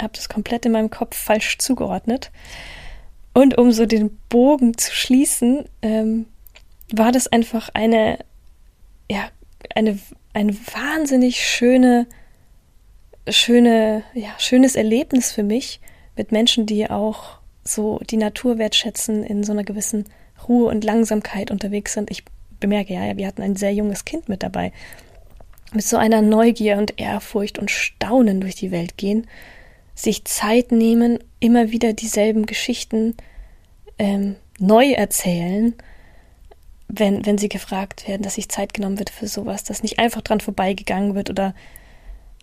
hab 0.00 0.12
das 0.14 0.28
komplett 0.28 0.66
in 0.66 0.72
meinem 0.72 0.90
Kopf 0.90 1.16
falsch 1.16 1.58
zugeordnet. 1.58 2.30
Und 3.34 3.56
um 3.58 3.72
so 3.72 3.86
den 3.86 4.18
Bogen 4.28 4.76
zu 4.76 4.92
schließen, 4.94 5.64
ähm, 5.80 6.26
war 6.92 7.12
das 7.12 7.28
einfach 7.28 7.70
eine, 7.72 8.18
ja, 9.10 9.28
eine, 9.74 9.98
eine 10.34 10.54
wahnsinnig 10.54 11.46
schöne, 11.46 12.06
schöne, 13.28 14.02
ja, 14.14 14.30
schönes 14.38 14.76
Erlebnis 14.76 15.32
für 15.32 15.42
mich 15.42 15.80
mit 16.16 16.32
Menschen, 16.32 16.66
die 16.66 16.90
auch 16.90 17.38
so 17.64 18.00
die 18.10 18.16
Natur 18.16 18.58
wertschätzen, 18.58 19.24
in 19.24 19.44
so 19.44 19.52
einer 19.52 19.64
gewissen 19.64 20.04
Ruhe 20.48 20.68
und 20.68 20.84
Langsamkeit 20.84 21.50
unterwegs 21.50 21.94
sind. 21.94 22.10
Ich 22.10 22.24
bemerke 22.60 22.94
ja, 22.94 23.16
wir 23.16 23.26
hatten 23.26 23.42
ein 23.42 23.56
sehr 23.56 23.72
junges 23.72 24.04
Kind 24.04 24.28
mit 24.28 24.42
dabei. 24.42 24.72
Mit 25.72 25.84
so 25.84 25.96
einer 25.96 26.20
Neugier 26.20 26.76
und 26.76 27.00
Ehrfurcht 27.00 27.58
und 27.58 27.70
Staunen 27.70 28.40
durch 28.40 28.56
die 28.56 28.70
Welt 28.70 28.98
gehen, 28.98 29.26
sich 29.94 30.24
Zeit 30.24 30.72
nehmen, 30.72 31.18
immer 31.40 31.70
wieder 31.70 31.92
dieselben 31.92 32.46
Geschichten 32.46 33.14
ähm, 33.98 34.36
neu 34.58 34.92
erzählen, 34.92 35.74
wenn, 36.88 37.24
wenn 37.24 37.38
sie 37.38 37.48
gefragt 37.48 38.08
werden, 38.08 38.22
dass 38.22 38.34
sich 38.34 38.48
Zeit 38.48 38.74
genommen 38.74 38.98
wird 38.98 39.10
für 39.10 39.26
sowas, 39.26 39.64
dass 39.64 39.82
nicht 39.82 39.98
einfach 39.98 40.20
dran 40.22 40.40
vorbeigegangen 40.40 41.14
wird 41.14 41.30
oder 41.30 41.54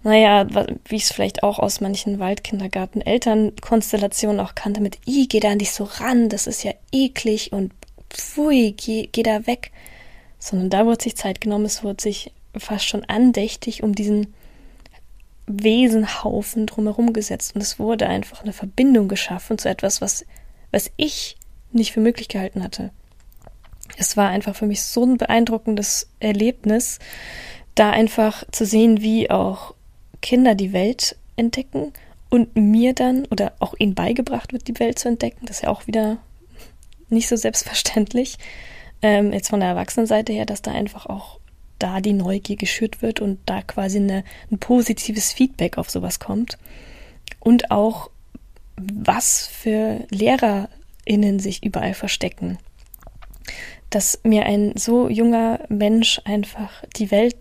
naja, 0.01 0.47
wie 0.87 0.95
ich 0.95 1.03
es 1.03 1.11
vielleicht 1.11 1.43
auch 1.43 1.59
aus 1.59 1.81
manchen 1.81 2.19
Waldkindergarten-Elternkonstellationen 2.19 4.39
auch 4.39 4.55
kannte, 4.55 4.79
mit, 4.79 4.97
i, 5.05 5.27
geh 5.27 5.41
da 5.41 5.55
nicht 5.55 5.73
so 5.73 5.83
ran, 5.83 6.29
das 6.29 6.47
ist 6.47 6.63
ja 6.63 6.71
eklig 6.91 7.51
und 7.51 7.73
pfui, 8.09 8.73
geh, 8.77 9.09
geh 9.11 9.23
da 9.23 9.45
weg. 9.45 9.73
Sondern 10.39 10.69
da 10.69 10.85
wurde 10.85 11.03
sich 11.03 11.17
Zeit 11.17 11.41
genommen, 11.41 11.65
es 11.65 11.83
wurde 11.83 12.01
sich 12.01 12.31
fast 12.57 12.85
schon 12.85 13.03
andächtig 13.05 13.83
um 13.83 13.93
diesen 13.93 14.33
Wesenhaufen 15.49 16.67
drumherum 16.67 17.11
gesetzt 17.11 17.55
und 17.55 17.61
es 17.61 17.79
wurde 17.79 18.07
einfach 18.07 18.43
eine 18.43 18.53
Verbindung 18.53 19.07
geschaffen 19.07 19.57
zu 19.57 19.67
etwas, 19.67 19.99
was, 19.99 20.25
was 20.71 20.91
ich 20.95 21.37
nicht 21.71 21.91
für 21.91 22.01
möglich 22.01 22.27
gehalten 22.27 22.63
hatte. 22.63 22.91
Es 23.97 24.15
war 24.15 24.29
einfach 24.29 24.55
für 24.55 24.67
mich 24.67 24.83
so 24.83 25.03
ein 25.03 25.17
beeindruckendes 25.17 26.09
Erlebnis, 26.19 26.99
da 27.73 27.89
einfach 27.89 28.43
zu 28.51 28.65
sehen, 28.65 29.01
wie 29.01 29.31
auch 29.31 29.73
Kinder 30.21 30.53
die 30.53 30.71
Welt 30.71 31.15
entdecken 31.35 31.93
und 32.29 32.55
mir 32.55 32.93
dann 32.93 33.25
oder 33.25 33.53
auch 33.59 33.73
ihnen 33.79 33.95
beigebracht 33.95 34.53
wird, 34.53 34.67
die 34.67 34.79
Welt 34.79 34.99
zu 34.99 35.07
entdecken. 35.07 35.45
Das 35.47 35.57
ist 35.57 35.63
ja 35.63 35.69
auch 35.69 35.87
wieder 35.87 36.17
nicht 37.09 37.27
so 37.27 37.35
selbstverständlich. 37.35 38.37
Ähm, 39.01 39.33
jetzt 39.33 39.49
von 39.49 39.61
der 39.61 39.69
Erwachsenenseite 39.69 40.33
her, 40.33 40.45
dass 40.45 40.61
da 40.61 40.71
einfach 40.71 41.07
auch 41.07 41.38
da 41.79 42.01
die 42.01 42.13
Neugier 42.13 42.57
geschürt 42.57 43.01
wird 43.01 43.19
und 43.21 43.39
da 43.45 43.61
quasi 43.61 43.97
eine, 43.97 44.23
ein 44.51 44.59
positives 44.59 45.31
Feedback 45.31 45.77
auf 45.77 45.89
sowas 45.89 46.19
kommt. 46.19 46.57
Und 47.39 47.71
auch, 47.71 48.09
was 48.75 49.47
für 49.47 50.05
LehrerInnen 50.09 51.39
sich 51.39 51.63
überall 51.63 51.93
verstecken. 51.93 52.57
Dass 53.89 54.19
mir 54.23 54.45
ein 54.45 54.73
so 54.75 55.09
junger 55.09 55.61
Mensch 55.69 56.21
einfach 56.25 56.83
die 56.95 57.11
Welt 57.11 57.35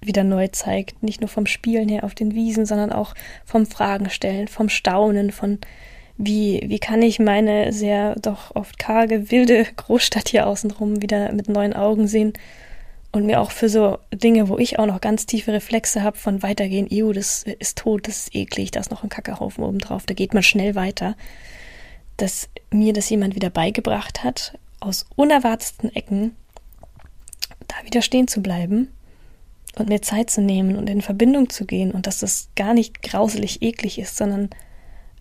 wieder 0.00 0.22
neu 0.22 0.48
zeigt. 0.48 1.02
Nicht 1.02 1.20
nur 1.20 1.28
vom 1.28 1.46
Spielen 1.46 1.88
her 1.88 2.04
auf 2.04 2.14
den 2.14 2.34
Wiesen, 2.34 2.66
sondern 2.66 2.92
auch 2.92 3.14
vom 3.44 3.66
Fragen 3.66 4.10
stellen, 4.10 4.46
vom 4.48 4.68
Staunen, 4.68 5.32
von 5.32 5.58
wie, 6.16 6.62
wie 6.66 6.78
kann 6.78 7.00
ich 7.02 7.20
meine 7.20 7.72
sehr 7.72 8.16
doch 8.16 8.54
oft 8.54 8.78
karge, 8.78 9.30
wilde 9.30 9.64
Großstadt 9.76 10.28
hier 10.28 10.46
außenrum 10.46 11.00
wieder 11.02 11.32
mit 11.32 11.48
neuen 11.48 11.72
Augen 11.72 12.06
sehen 12.06 12.32
und 13.12 13.26
mir 13.26 13.40
auch 13.40 13.50
für 13.50 13.68
so 13.68 13.98
Dinge, 14.12 14.48
wo 14.48 14.58
ich 14.58 14.78
auch 14.78 14.86
noch 14.86 15.00
ganz 15.00 15.26
tiefe 15.26 15.52
Reflexe 15.52 16.02
habe 16.02 16.18
von 16.18 16.42
weitergehen, 16.42 16.88
ew, 16.90 17.12
das 17.12 17.44
ist 17.58 17.78
tot, 17.78 18.06
das 18.06 18.18
ist 18.18 18.34
eklig, 18.34 18.70
da 18.70 18.80
ist 18.80 18.90
noch 18.90 19.02
ein 19.02 19.08
Kackehaufen 19.08 19.64
oben 19.64 19.78
drauf, 19.78 20.04
da 20.06 20.14
geht 20.14 20.34
man 20.34 20.42
schnell 20.42 20.74
weiter, 20.74 21.16
dass 22.16 22.48
mir 22.70 22.92
das 22.92 23.08
jemand 23.08 23.34
wieder 23.34 23.50
beigebracht 23.50 24.24
hat, 24.24 24.58
aus 24.80 25.06
unerwarteten 25.16 25.94
Ecken 25.94 26.36
da 27.66 27.76
wieder 27.84 28.02
stehen 28.02 28.28
zu 28.28 28.42
bleiben 28.42 28.88
und 29.76 29.88
mir 29.88 30.02
Zeit 30.02 30.30
zu 30.30 30.40
nehmen 30.40 30.76
und 30.76 30.90
in 30.90 31.02
Verbindung 31.02 31.50
zu 31.50 31.64
gehen 31.64 31.92
und 31.92 32.06
dass 32.06 32.18
das 32.18 32.48
gar 32.56 32.74
nicht 32.74 33.02
grauselig 33.02 33.62
eklig 33.62 33.98
ist, 33.98 34.16
sondern 34.16 34.50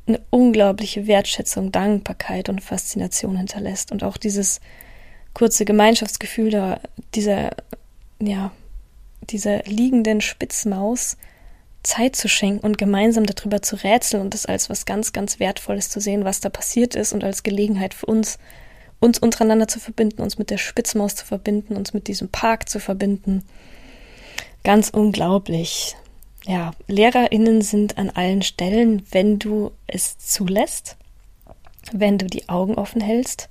eine 0.08 0.22
unglaubliche 0.30 1.08
Wertschätzung, 1.08 1.72
Dankbarkeit 1.72 2.50
und 2.50 2.62
Faszination 2.62 3.38
hinterlässt. 3.38 3.92
Und 3.92 4.04
auch 4.04 4.18
dieses 4.18 4.62
kurze 5.38 5.66
Gemeinschaftsgefühl 5.66 6.50
da, 6.50 6.80
dieser, 7.14 7.52
ja, 8.20 8.52
dieser 9.22 9.64
liegenden 9.66 10.22
Spitzmaus 10.22 11.18
Zeit 11.84 12.16
zu 12.16 12.28
schenken 12.28 12.66
und 12.66 12.80
gemeinsam 12.80 13.26
darüber 13.26 13.62
zu 13.62 13.76
rätseln 13.76 14.24
und 14.24 14.34
das 14.34 14.48
als 14.48 14.70
was 14.70 14.86
ganz, 14.86 15.14
ganz 15.14 15.40
Wertvolles 15.40 15.90
zu 15.90 16.00
sehen, 16.02 16.26
was 16.26 16.40
da 16.40 16.50
passiert 16.50 16.96
ist 16.96 17.14
und 17.14 17.24
als 17.24 17.44
Gelegenheit 17.44 17.94
für 17.94 18.08
uns, 18.08 18.40
uns 19.00 19.20
untereinander 19.20 19.68
zu 19.68 19.80
verbinden, 19.80 20.24
uns 20.24 20.40
mit 20.40 20.50
der 20.50 20.58
Spitzmaus 20.58 21.16
zu 21.16 21.26
verbinden, 21.26 21.76
uns 21.76 21.94
mit 21.94 22.08
diesem 22.08 22.30
Park 22.30 22.68
zu 22.68 22.80
verbinden 22.80 23.44
Ganz 24.68 24.90
unglaublich. 24.90 25.96
Ja, 26.46 26.72
LehrerInnen 26.88 27.62
sind 27.62 27.98
an 27.98 28.10
allen 28.10 28.42
Stellen, 28.42 29.02
wenn 29.12 29.40
du 29.40 29.72
es 29.88 30.18
zulässt, 30.18 30.98
wenn 31.94 32.18
du 32.18 32.26
die 32.26 32.50
Augen 32.50 32.76
offen 32.76 33.00
hältst. 33.00 33.48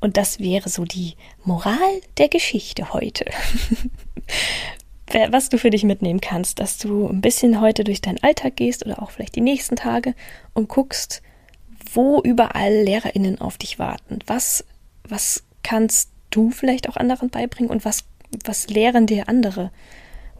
Und 0.00 0.16
das 0.16 0.40
wäre 0.40 0.68
so 0.68 0.84
die 0.84 1.14
Moral 1.44 2.00
der 2.18 2.28
Geschichte 2.28 2.92
heute. 2.92 3.26
Was 5.30 5.48
du 5.48 5.58
für 5.58 5.70
dich 5.70 5.82
mitnehmen 5.82 6.20
kannst, 6.20 6.60
dass 6.60 6.78
du 6.78 7.08
ein 7.08 7.20
bisschen 7.20 7.60
heute 7.60 7.82
durch 7.82 8.00
deinen 8.00 8.22
Alltag 8.22 8.56
gehst 8.56 8.86
oder 8.86 9.02
auch 9.02 9.10
vielleicht 9.10 9.34
die 9.34 9.40
nächsten 9.40 9.74
Tage 9.74 10.14
und 10.54 10.68
guckst, 10.68 11.20
wo 11.92 12.22
überall 12.22 12.72
LehrerInnen 12.72 13.40
auf 13.40 13.58
dich 13.58 13.80
warten. 13.80 14.20
Was, 14.26 14.64
was 15.02 15.42
kannst 15.64 16.10
du 16.30 16.52
vielleicht 16.52 16.88
auch 16.88 16.96
anderen 16.96 17.28
beibringen 17.28 17.72
und 17.72 17.84
was, 17.84 18.04
was 18.44 18.68
lehren 18.68 19.08
dir 19.08 19.28
andere? 19.28 19.72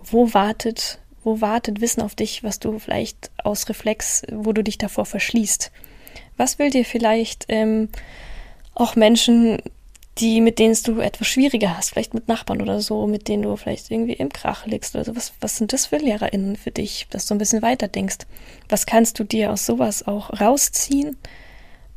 wo 0.03 0.33
wartet, 0.35 0.99
wo 1.23 1.41
wartet 1.41 1.81
Wissen 1.81 2.03
auf 2.03 2.15
dich, 2.15 2.43
was 2.43 2.59
du 2.59 2.79
vielleicht 2.79 3.31
aus 3.43 3.69
Reflex, 3.69 4.23
wo 4.31 4.53
du 4.53 4.63
dich 4.63 4.79
davor 4.79 5.05
verschließt? 5.05 5.71
Was 6.37 6.59
will 6.59 6.71
dir 6.71 6.85
vielleicht 6.85 7.47
ähm, 7.49 7.89
auch 8.75 8.97
Menschen, 8.97 9.59
die, 10.19 10.41
mit 10.41 10.59
denen 10.59 10.77
du 10.85 11.01
etwas 11.01 11.29
schwieriger 11.29 11.77
hast, 11.77 11.91
vielleicht 11.91 12.15
mit 12.15 12.29
Nachbarn 12.29 12.61
oder 12.61 12.81
so, 12.81 13.07
mit 13.07 13.29
denen 13.29 13.43
du 13.43 13.57
vielleicht 13.57 13.91
irgendwie 13.91 14.13
im 14.13 14.29
Krach 14.29 14.67
liegst 14.67 14.95
oder 14.95 15.05
so. 15.05 15.17
Was, 15.17 15.33
was 15.41 15.57
sind 15.57 15.73
das 15.73 15.87
für 15.87 15.97
LehrerInnen 15.97 16.57
für 16.57 16.71
dich, 16.71 17.07
dass 17.11 17.27
du 17.27 17.35
ein 17.35 17.39
bisschen 17.39 17.63
weiter 17.63 17.89
denkst? 17.89 18.19
Was 18.69 18.87
kannst 18.87 19.19
du 19.19 19.25
dir 19.25 19.53
aus 19.53 19.67
sowas 19.67 20.07
auch 20.07 20.41
rausziehen? 20.41 21.17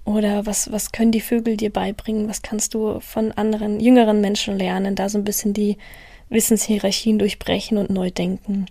Oder 0.05 0.45
was, 0.45 0.71
was 0.71 0.91
können 0.91 1.11
die 1.11 1.21
Vögel 1.21 1.57
dir 1.57 1.71
beibringen? 1.71 2.27
Was 2.27 2.41
kannst 2.41 2.73
du 2.73 2.99
von 2.99 3.31
anderen, 3.31 3.79
jüngeren 3.79 4.21
Menschen 4.21 4.57
lernen? 4.57 4.95
Da 4.95 5.09
so 5.09 5.17
ein 5.17 5.23
bisschen 5.23 5.53
die 5.53 5.77
Wissenshierarchien 6.29 7.19
durchbrechen 7.19 7.77
und 7.77 7.89
neu 7.89 8.11
denken. 8.11 8.65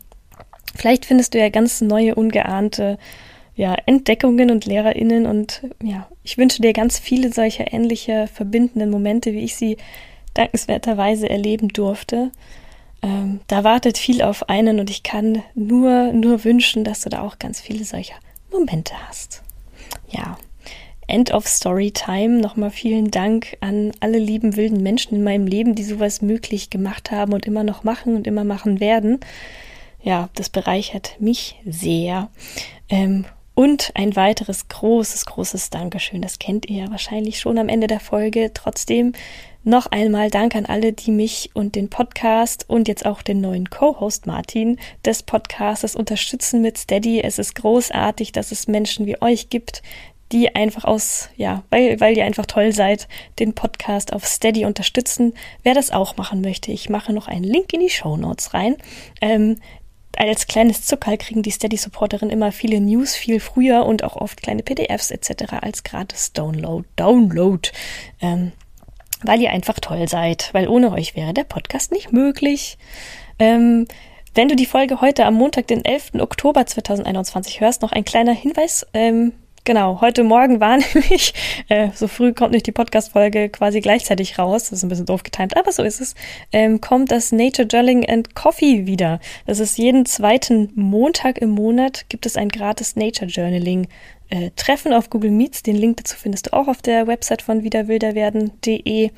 Vielleicht 0.74 1.04
findest 1.06 1.34
du 1.34 1.38
ja 1.38 1.48
ganz 1.48 1.80
neue, 1.80 2.14
ungeahnte 2.14 2.98
ja, 3.54 3.74
Entdeckungen 3.86 4.50
und 4.50 4.64
LehrerInnen 4.64 5.26
und 5.26 5.62
ja, 5.82 6.08
ich 6.24 6.38
wünsche 6.38 6.62
dir 6.62 6.72
ganz 6.72 6.98
viele 6.98 7.32
solcher 7.32 7.72
ähnlicher 7.72 8.26
verbindenden 8.26 8.90
Momente, 8.90 9.32
wie 9.32 9.44
ich 9.44 9.56
sie 9.56 9.76
dankenswerterweise 10.34 11.28
erleben 11.28 11.68
durfte. 11.68 12.30
Ähm, 13.02 13.40
da 13.48 13.64
wartet 13.64 13.98
viel 13.98 14.22
auf 14.22 14.48
einen 14.48 14.80
und 14.80 14.88
ich 14.88 15.02
kann 15.02 15.42
nur, 15.54 16.12
nur 16.12 16.44
wünschen, 16.44 16.84
dass 16.84 17.02
du 17.02 17.10
da 17.10 17.22
auch 17.22 17.38
ganz 17.38 17.60
viele 17.60 17.84
solcher 17.84 18.14
Momente 18.50 18.94
hast. 19.06 19.42
Ja, 20.08 20.38
End 21.06 21.32
of 21.32 21.46
Story 21.46 21.90
Time. 21.90 22.40
Nochmal 22.40 22.70
vielen 22.70 23.10
Dank 23.10 23.58
an 23.60 23.92
alle 24.00 24.18
lieben 24.18 24.56
wilden 24.56 24.82
Menschen 24.82 25.16
in 25.16 25.24
meinem 25.24 25.46
Leben, 25.46 25.74
die 25.74 25.84
sowas 25.84 26.22
möglich 26.22 26.70
gemacht 26.70 27.10
haben 27.10 27.32
und 27.34 27.46
immer 27.46 27.64
noch 27.64 27.84
machen 27.84 28.16
und 28.16 28.26
immer 28.26 28.44
machen 28.44 28.80
werden. 28.80 29.20
Ja, 30.02 30.30
das 30.34 30.48
bereichert 30.48 31.16
mich 31.20 31.60
sehr. 31.66 32.30
Ähm, 32.88 33.26
und 33.54 33.92
ein 33.94 34.16
weiteres 34.16 34.68
großes, 34.68 35.26
großes 35.26 35.70
Dankeschön. 35.70 36.22
Das 36.22 36.38
kennt 36.38 36.66
ihr 36.68 36.84
ja 36.84 36.90
wahrscheinlich 36.90 37.38
schon 37.38 37.58
am 37.58 37.68
Ende 37.68 37.86
der 37.86 38.00
Folge. 38.00 38.50
Trotzdem 38.54 39.12
noch 39.64 39.86
einmal 39.86 40.30
Dank 40.30 40.56
an 40.56 40.66
alle, 40.66 40.92
die 40.92 41.12
mich 41.12 41.50
und 41.54 41.76
den 41.76 41.88
Podcast 41.88 42.64
und 42.68 42.88
jetzt 42.88 43.06
auch 43.06 43.22
den 43.22 43.40
neuen 43.40 43.70
Co-Host 43.70 44.26
Martin 44.26 44.78
des 45.04 45.22
Podcasts 45.22 45.94
unterstützen 45.94 46.62
mit 46.62 46.78
Steady. 46.78 47.20
Es 47.20 47.38
ist 47.38 47.54
großartig, 47.54 48.32
dass 48.32 48.50
es 48.50 48.66
Menschen 48.66 49.06
wie 49.06 49.20
euch 49.22 49.50
gibt, 49.50 49.82
die 50.32 50.54
einfach 50.54 50.84
aus, 50.84 51.28
ja, 51.36 51.62
weil, 51.70 52.00
weil 52.00 52.16
ihr 52.16 52.24
einfach 52.24 52.46
toll 52.46 52.72
seid, 52.72 53.06
den 53.38 53.52
Podcast 53.52 54.12
auf 54.14 54.24
Steady 54.24 54.64
unterstützen. 54.64 55.34
Wer 55.62 55.74
das 55.74 55.90
auch 55.90 56.16
machen 56.16 56.40
möchte, 56.40 56.72
ich 56.72 56.88
mache 56.88 57.12
noch 57.12 57.28
einen 57.28 57.44
Link 57.44 57.72
in 57.72 57.80
die 57.80 57.90
Show 57.90 58.16
Notes 58.16 58.54
rein. 58.54 58.76
Ähm, 59.20 59.58
als 60.16 60.46
kleines 60.46 60.84
Zuckerl 60.84 61.16
kriegen 61.16 61.42
die 61.42 61.50
Steady-Supporterinnen 61.50 62.32
immer 62.32 62.52
viele 62.52 62.80
News 62.80 63.14
viel 63.14 63.40
früher 63.40 63.86
und 63.86 64.04
auch 64.04 64.16
oft 64.16 64.42
kleine 64.42 64.62
PDFs 64.62 65.10
etc. 65.10 65.54
als 65.60 65.82
gratis 65.82 66.32
Download. 66.32 66.86
Download. 66.96 67.70
Ähm, 68.20 68.52
weil 69.22 69.40
ihr 69.40 69.50
einfach 69.50 69.78
toll 69.78 70.08
seid, 70.08 70.50
weil 70.52 70.68
ohne 70.68 70.92
euch 70.92 71.14
wäre 71.14 71.32
der 71.32 71.44
Podcast 71.44 71.92
nicht 71.92 72.12
möglich. 72.12 72.76
Ähm, 73.38 73.86
wenn 74.34 74.48
du 74.48 74.56
die 74.56 74.66
Folge 74.66 75.00
heute 75.00 75.26
am 75.26 75.34
Montag, 75.34 75.66
den 75.66 75.84
11. 75.84 76.14
Oktober 76.18 76.66
2021 76.66 77.60
hörst, 77.60 77.82
noch 77.82 77.92
ein 77.92 78.04
kleiner 78.04 78.32
Hinweis. 78.32 78.86
Ähm, 78.94 79.32
Genau, 79.64 80.00
heute 80.00 80.24
Morgen 80.24 80.58
war 80.58 80.76
nämlich, 80.94 81.34
äh, 81.68 81.90
so 81.94 82.08
früh 82.08 82.32
kommt 82.32 82.50
nicht 82.50 82.66
die 82.66 82.72
Podcast-Folge 82.72 83.48
quasi 83.48 83.80
gleichzeitig 83.80 84.36
raus, 84.36 84.64
das 84.64 84.78
ist 84.78 84.82
ein 84.82 84.88
bisschen 84.88 85.06
doof 85.06 85.22
getimt, 85.22 85.56
aber 85.56 85.70
so 85.70 85.84
ist 85.84 86.00
es, 86.00 86.16
ähm, 86.50 86.80
kommt 86.80 87.12
das 87.12 87.30
Nature 87.30 87.68
Journaling 87.68 88.08
and 88.08 88.34
Coffee 88.34 88.86
wieder. 88.86 89.20
Das 89.46 89.60
ist 89.60 89.78
jeden 89.78 90.04
zweiten 90.04 90.72
Montag 90.74 91.38
im 91.38 91.50
Monat 91.50 92.06
gibt 92.08 92.26
es 92.26 92.36
ein 92.36 92.48
gratis 92.48 92.96
Nature 92.96 93.30
Journaling 93.30 93.86
äh, 94.30 94.50
Treffen 94.56 94.92
auf 94.92 95.10
Google 95.10 95.30
Meets. 95.30 95.62
Den 95.62 95.76
Link 95.76 95.98
dazu 95.98 96.16
findest 96.16 96.46
du 96.46 96.54
auch 96.54 96.66
auf 96.66 96.82
der 96.82 97.06
Website 97.06 97.42
von 97.42 97.62
wiederwilderwerden.de. 97.62 99.10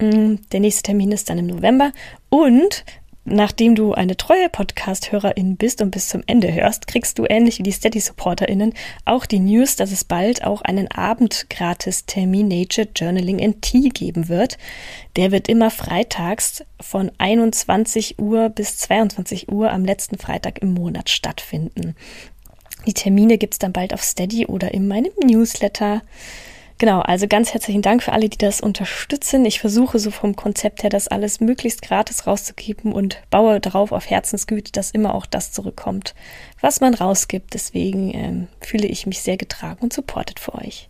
Mm, 0.00 0.34
der 0.52 0.60
nächste 0.60 0.82
Termin 0.84 1.10
ist 1.10 1.28
dann 1.28 1.38
im 1.38 1.48
November. 1.48 1.90
Und 2.28 2.84
Nachdem 3.24 3.74
du 3.74 3.92
eine 3.92 4.16
treue 4.16 4.48
Podcast-Hörerin 4.48 5.56
bist 5.56 5.82
und 5.82 5.90
bis 5.90 6.08
zum 6.08 6.22
Ende 6.26 6.52
hörst, 6.54 6.86
kriegst 6.86 7.18
du 7.18 7.26
ähnlich 7.28 7.58
wie 7.58 7.62
die 7.62 7.72
Steady-SupporterInnen 7.72 8.72
auch 9.04 9.26
die 9.26 9.40
News, 9.40 9.76
dass 9.76 9.92
es 9.92 10.04
bald 10.04 10.42
auch 10.42 10.62
einen 10.62 10.90
Abend-Gratis-Termin 10.90 12.48
Nature 12.48 12.88
Journaling 12.96 13.38
in 13.38 13.60
Tea 13.60 13.90
geben 13.90 14.28
wird. 14.28 14.56
Der 15.16 15.32
wird 15.32 15.48
immer 15.48 15.70
freitags 15.70 16.64
von 16.80 17.12
21 17.18 18.18
Uhr 18.18 18.48
bis 18.48 18.78
22 18.78 19.52
Uhr 19.52 19.70
am 19.70 19.84
letzten 19.84 20.16
Freitag 20.16 20.62
im 20.62 20.72
Monat 20.72 21.10
stattfinden. 21.10 21.94
Die 22.86 22.94
Termine 22.94 23.36
gibt's 23.36 23.58
dann 23.58 23.72
bald 23.72 23.92
auf 23.92 24.02
Steady 24.02 24.46
oder 24.46 24.72
in 24.72 24.88
meinem 24.88 25.12
Newsletter. 25.22 26.00
Genau, 26.80 27.00
also 27.00 27.28
ganz 27.28 27.52
herzlichen 27.52 27.82
Dank 27.82 28.02
für 28.02 28.14
alle, 28.14 28.30
die 28.30 28.38
das 28.38 28.62
unterstützen. 28.62 29.44
Ich 29.44 29.60
versuche 29.60 29.98
so 29.98 30.10
vom 30.10 30.34
Konzept 30.34 30.82
her, 30.82 30.88
das 30.88 31.08
alles 31.08 31.38
möglichst 31.38 31.82
gratis 31.82 32.26
rauszugeben 32.26 32.94
und 32.94 33.20
baue 33.28 33.60
darauf 33.60 33.92
auf 33.92 34.08
Herzensgüte, 34.08 34.72
dass 34.72 34.90
immer 34.90 35.14
auch 35.14 35.26
das 35.26 35.52
zurückkommt, 35.52 36.14
was 36.62 36.80
man 36.80 36.94
rausgibt. 36.94 37.52
Deswegen 37.52 38.14
ähm, 38.14 38.48
fühle 38.62 38.86
ich 38.88 39.06
mich 39.06 39.20
sehr 39.20 39.36
getragen 39.36 39.82
und 39.82 39.92
supported 39.92 40.40
für 40.40 40.54
euch. 40.54 40.89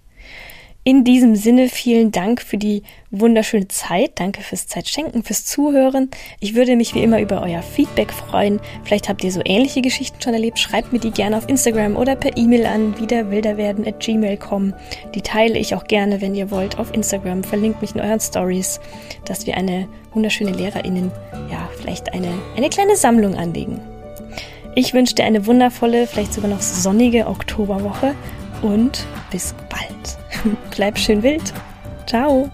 In 0.83 1.05
diesem 1.05 1.37
Sinne 1.37 1.69
vielen 1.69 2.11
Dank 2.11 2.41
für 2.41 2.57
die 2.57 2.83
wunderschöne 3.11 3.69
Zeit. 3.69 4.13
Danke 4.15 4.41
fürs 4.41 4.67
Zeitschenken, 4.67 5.23
fürs 5.23 5.45
Zuhören. 5.45 6.09
Ich 6.41 6.55
würde 6.55 6.75
mich 6.75 6.95
wie 6.95 7.03
immer 7.03 7.21
über 7.21 7.43
euer 7.43 7.61
Feedback 7.61 8.11
freuen. 8.11 8.61
Vielleicht 8.83 9.11
habt 9.11 9.23
ihr 9.23 9.31
so 9.31 9.43
ähnliche 9.45 9.83
Geschichten 9.83 10.23
schon 10.23 10.33
erlebt. 10.33 10.59
Schreibt 10.59 10.91
mir 10.91 10.99
die 10.99 11.11
gerne 11.11 11.37
auf 11.37 11.47
Instagram 11.51 11.97
oder 11.97 12.17
per 12.17 12.35
E-Mail 12.35 12.65
an 12.65 12.99
wiederwilderwerden 12.99 13.87
at 13.87 14.01
gmail.com. 14.01 14.73
Die 15.15 15.21
teile 15.21 15.59
ich 15.59 15.75
auch 15.75 15.85
gerne, 15.85 16.23
wenn 16.23 16.35
ihr 16.35 16.51
wollt, 16.51 16.79
auf 16.79 16.95
Instagram. 16.95 17.45
Verlinkt 17.45 17.83
mich 17.83 17.95
in 17.95 18.01
euren 18.01 18.21
Stories, 18.21 18.81
dass 19.27 19.45
wir 19.47 19.59
eine 19.59 19.87
wunderschöne 20.15 20.53
LehrerInnen, 20.53 21.13
ja, 21.51 21.69
vielleicht 21.79 22.15
eine, 22.15 22.33
eine 22.57 22.71
kleine 22.71 22.97
Sammlung 22.97 23.35
anlegen. 23.35 23.83
Ich 24.77 24.95
wünsche 24.95 25.15
dir 25.15 25.25
eine 25.25 25.45
wundervolle, 25.45 26.07
vielleicht 26.07 26.33
sogar 26.33 26.49
noch 26.49 26.63
sonnige 26.63 27.27
Oktoberwoche 27.27 28.15
und 28.63 29.07
bis 29.31 29.55
bald. 29.69 30.57
Bleib 30.71 30.99
schön 30.99 31.23
wild. 31.23 31.53
Ciao. 32.07 32.51